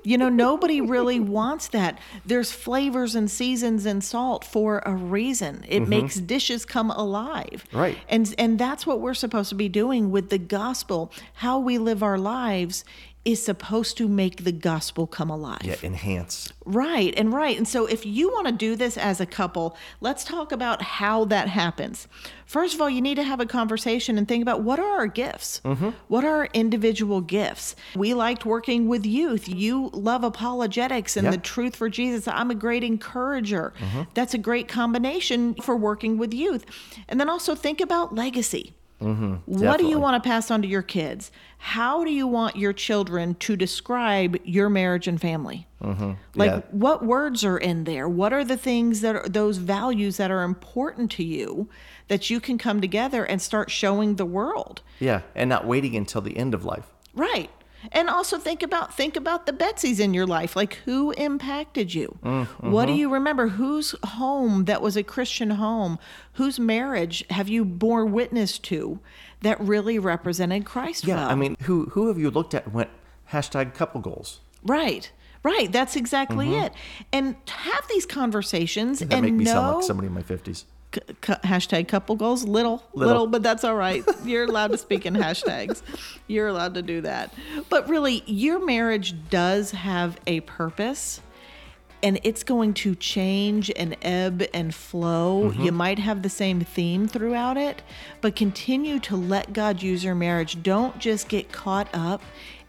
You 0.04 0.18
know, 0.18 0.30
nobody 0.30 0.80
really 0.80 1.20
wants 1.20 1.68
that. 1.70 2.00
There's 2.26 2.52
flavors 2.52 3.14
and 3.16 3.30
seasons 3.30 3.86
and 3.86 4.04
salt 4.04 4.46
for 4.46 4.82
a 4.86 4.96
reason. 4.96 5.66
It 5.68 5.88
makes 5.88 6.16
dishes 6.16 6.66
come 6.66 6.92
alive. 6.92 7.66
Mm-hmm. 7.68 7.78
Right. 7.78 7.98
And 8.08 8.34
and 8.38 8.58
that's 8.58 8.88
what 8.88 9.02
we're 9.02 9.14
supposed 9.14 9.50
to 9.50 9.56
be 9.56 9.70
doing 9.70 10.12
with 10.12 10.30
the 10.30 10.38
gospel. 10.38 11.12
How 11.36 11.60
we 11.60 11.78
live 11.78 12.02
our 12.04 12.18
lives 12.18 12.86
is 13.28 13.44
supposed 13.44 13.98
to 13.98 14.08
make 14.08 14.46
the 14.46 14.54
gospel 14.54 15.06
come 15.06 15.30
alive. 15.30 15.60
Yeah, 15.62 15.76
enhance. 15.84 16.54
Right, 16.66 17.14
and 17.18 17.34
right. 17.34 17.58
And 17.58 17.68
so 17.68 17.86
if 17.86 18.06
you 18.06 18.30
want 18.30 18.48
to 18.48 18.54
do 18.54 18.78
this 18.78 18.98
as 18.98 19.20
a 19.20 19.26
couple, 19.26 19.76
let's 20.00 20.24
talk 20.24 20.54
about 20.54 20.82
how 20.82 21.26
that 21.26 21.50
happens. 21.50 22.08
First 22.46 22.74
of 22.74 22.80
all, 22.82 22.90
you 22.90 23.02
need 23.02 23.16
to 23.16 23.24
have 23.24 23.42
a 23.42 23.46
conversation 23.46 24.18
and 24.18 24.26
think 24.28 24.42
about 24.42 24.62
what 24.62 24.80
are 24.80 24.98
our 25.00 25.08
gifts? 25.08 25.60
Mm-hmm. 25.66 25.90
What 26.08 26.24
are 26.24 26.38
our 26.38 26.50
individual 26.54 27.20
gifts? 27.20 27.76
We 27.96 28.14
liked 28.14 28.46
working 28.46 28.88
with 28.88 29.06
youth. 29.06 29.50
You 29.50 29.90
love 29.92 30.24
apologetics 30.24 31.18
and 31.18 31.26
Yeah. 31.26 31.32
the 31.32 31.38
truth 31.40 31.76
for 31.76 31.90
Jesus. 31.90 32.30
I'm 32.30 32.50
a 32.50 32.56
great 32.56 32.84
encourager. 32.86 33.74
Mm-hmm. 33.78 34.04
That's 34.14 34.34
a 34.34 34.38
great 34.38 34.70
combination 34.70 35.56
for 35.56 35.76
working 35.76 36.18
with 36.18 36.34
youth. 36.34 36.64
And 37.10 37.20
then 37.20 37.28
also 37.30 37.56
think 37.56 37.82
about 37.82 38.16
legacy. 38.16 38.74
Mm-hmm. 39.02 39.36
What 39.46 39.80
do 39.80 39.86
you 39.86 40.00
want 40.00 40.22
to 40.22 40.28
pass 40.28 40.50
on 40.50 40.62
to 40.64 40.68
your 40.68 40.82
kids? 40.82 41.32
How 41.60 42.04
do 42.04 42.12
you 42.12 42.26
want 42.26 42.56
your 42.56 42.74
children 42.74 43.36
to 43.36 43.56
describe 43.56 44.38
your 44.44 44.70
marriage 44.70 45.08
and 45.08 45.22
family? 45.22 45.68
Mm-hmm. 45.84 46.14
Like, 46.36 46.52
Yeah. 46.52 46.62
what 46.72 47.06
words 47.06 47.44
are 47.44 47.58
in 47.58 47.84
there? 47.84 48.10
What 48.10 48.34
are 48.34 48.44
the 48.44 48.58
things 48.58 49.02
that 49.02 49.16
are 49.16 49.30
those 49.30 49.58
values 49.58 50.18
that 50.18 50.32
are 50.32 50.44
important 50.44 51.12
to 51.12 51.24
you 51.24 51.70
that 52.08 52.30
you 52.30 52.40
can 52.40 52.58
come 52.58 52.82
together 52.82 53.24
and 53.24 53.42
start 53.42 53.70
showing 53.70 54.16
the 54.16 54.26
world? 54.26 54.82
Yeah, 55.00 55.22
and 55.36 55.48
not 55.50 55.68
waiting 55.68 55.96
until 55.96 56.22
the 56.22 56.36
end 56.36 56.54
of 56.56 56.66
life. 56.66 56.86
Right. 57.14 57.52
And 57.92 58.10
also 58.10 58.38
think 58.38 58.64
about 58.64 58.94
think 58.94 59.16
about 59.16 59.46
the 59.46 59.54
Betsy's 59.54 60.00
in 60.00 60.14
your 60.14 60.26
life. 60.26 60.56
Like 60.56 60.76
who 60.86 61.12
impacted 61.12 61.94
you? 61.94 62.18
Mm, 62.24 62.46
what 62.62 62.86
do 62.86 62.92
mm-hmm. 62.92 63.00
you 63.00 63.14
remember? 63.14 63.48
Whose 63.48 63.96
home 64.04 64.66
that 64.66 64.82
was 64.82 64.98
a 64.98 65.04
Christian 65.04 65.52
home? 65.52 66.00
Whose 66.34 66.60
marriage 66.60 67.26
have 67.30 67.50
you 67.50 67.66
bore 67.66 68.06
witness 68.06 68.58
to 68.60 69.00
that 69.42 69.60
really 69.60 70.00
represented 70.00 70.66
Christ 70.66 71.06
Yeah, 71.06 71.16
well? 71.16 71.30
I 71.30 71.36
mean, 71.36 71.58
who 71.62 71.86
who 71.86 72.08
have 72.08 72.18
you 72.18 72.32
looked 72.32 72.54
at 72.54 72.66
and 72.66 72.74
went 72.74 72.90
hashtag 73.32 73.74
couple 73.74 74.02
goals? 74.02 74.40
Right. 74.64 75.12
Right. 75.44 75.72
That's 75.72 75.96
exactly 75.96 76.48
mm-hmm. 76.48 76.66
it. 76.66 76.74
And 77.14 77.36
have 77.48 77.88
these 77.90 78.06
conversations 78.06 79.00
That 79.00 79.14
and 79.14 79.26
make 79.26 79.34
me 79.34 79.46
know 79.46 79.52
sound 79.52 79.76
like 79.78 79.86
somebody 79.86 80.08
in 80.08 80.14
my 80.14 80.24
fifties. 80.24 80.66
C- 80.94 81.02
c- 81.24 81.34
hashtag 81.44 81.88
couple 81.88 82.16
goals 82.16 82.44
little, 82.44 82.84
little 82.94 83.08
Little. 83.14 83.28
but 83.28 83.44
that's 83.44 83.64
all 83.64 83.76
right 83.76 84.04
you're 84.24 84.46
allowed 84.46 84.72
to 84.72 84.78
speak 84.78 85.06
in 85.06 85.14
hashtags 85.16 85.82
you're 86.28 86.48
allowed 86.48 86.74
to 86.76 86.82
do 86.82 87.02
that 87.02 87.34
but 87.70 87.88
really 87.90 88.24
your 88.26 88.64
marriage 88.66 89.16
does 89.30 89.72
have 89.72 90.20
a 90.28 90.42
purpose 90.42 91.22
and 92.04 92.20
it's 92.24 92.44
going 92.44 92.76
to 92.76 92.94
change 92.94 93.72
and 93.76 93.98
ebb 94.04 94.46
and 94.54 94.74
flow. 94.74 95.50
Mm-hmm. 95.50 95.62
You 95.64 95.72
might 95.72 95.98
have 95.98 96.22
the 96.22 96.30
same 96.30 96.62
theme 96.62 97.08
throughout 97.08 97.58
it, 97.58 97.82
but 98.22 98.36
continue 98.36 99.00
to 99.00 99.16
let 99.16 99.52
God 99.52 99.82
use 99.82 100.04
your 100.04 100.14
marriage. 100.14 100.62
Don't 100.62 101.00
just 101.00 101.28
get 101.28 101.52
caught 101.52 101.90
up 101.96 102.22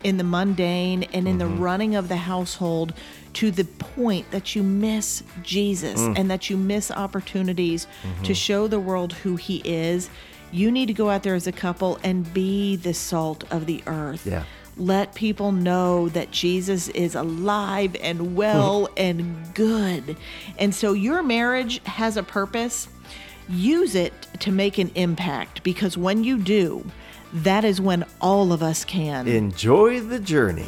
in 0.05 0.17
the 0.17 0.25
mundane 0.25 1.03
and 1.13 1.27
in 1.27 1.39
the 1.39 1.45
mm-hmm. 1.45 1.63
running 1.63 1.95
of 1.95 2.09
the 2.09 2.17
household 2.17 2.93
to 3.35 3.51
the 3.51 3.65
point 3.65 4.31
that 4.31 4.55
you 4.55 4.63
miss 4.63 5.23
Jesus 5.43 6.01
mm. 6.01 6.17
and 6.17 6.31
that 6.31 6.49
you 6.49 6.57
miss 6.57 6.91
opportunities 6.91 7.85
to 7.85 8.09
mm-hmm. 8.09 8.33
show 8.33 8.69
the 8.69 8.81
world 8.81 9.13
who 9.13 9.37
He 9.37 9.61
is. 9.65 10.09
You 10.51 10.71
need 10.71 10.87
to 10.87 10.95
go 10.95 11.11
out 11.11 11.25
there 11.25 11.35
as 11.35 11.47
a 11.47 11.53
couple 11.53 11.99
and 12.03 12.33
be 12.33 12.77
the 12.77 12.95
salt 12.95 13.45
of 13.53 13.67
the 13.67 13.83
earth 13.87 14.27
Yeah. 14.27 14.45
let 14.77 15.15
people 15.15 15.53
know 15.53 16.09
that 16.11 16.31
Jesus 16.31 16.89
is 16.91 17.15
alive 17.15 17.97
and 18.01 18.37
well 18.37 18.89
and 18.97 19.53
good. 19.55 20.17
And 20.59 20.75
so 20.75 20.93
your 20.93 21.23
marriage 21.23 21.83
has 21.85 22.17
a 22.17 22.23
purpose. 22.23 22.89
Use 23.49 23.95
it 23.95 24.13
to 24.41 24.53
make 24.53 24.79
an 24.79 24.91
impact 24.95 25.63
because 25.63 25.97
when 25.99 26.23
you 26.23 26.39
do, 26.39 26.85
that 27.33 27.65
is 27.65 27.81
when 27.81 28.05
all 28.21 28.53
of 28.53 28.63
us 28.63 28.85
can. 28.85 29.27
Enjoy 29.29 30.01
the 30.01 30.19
journey. 30.19 30.67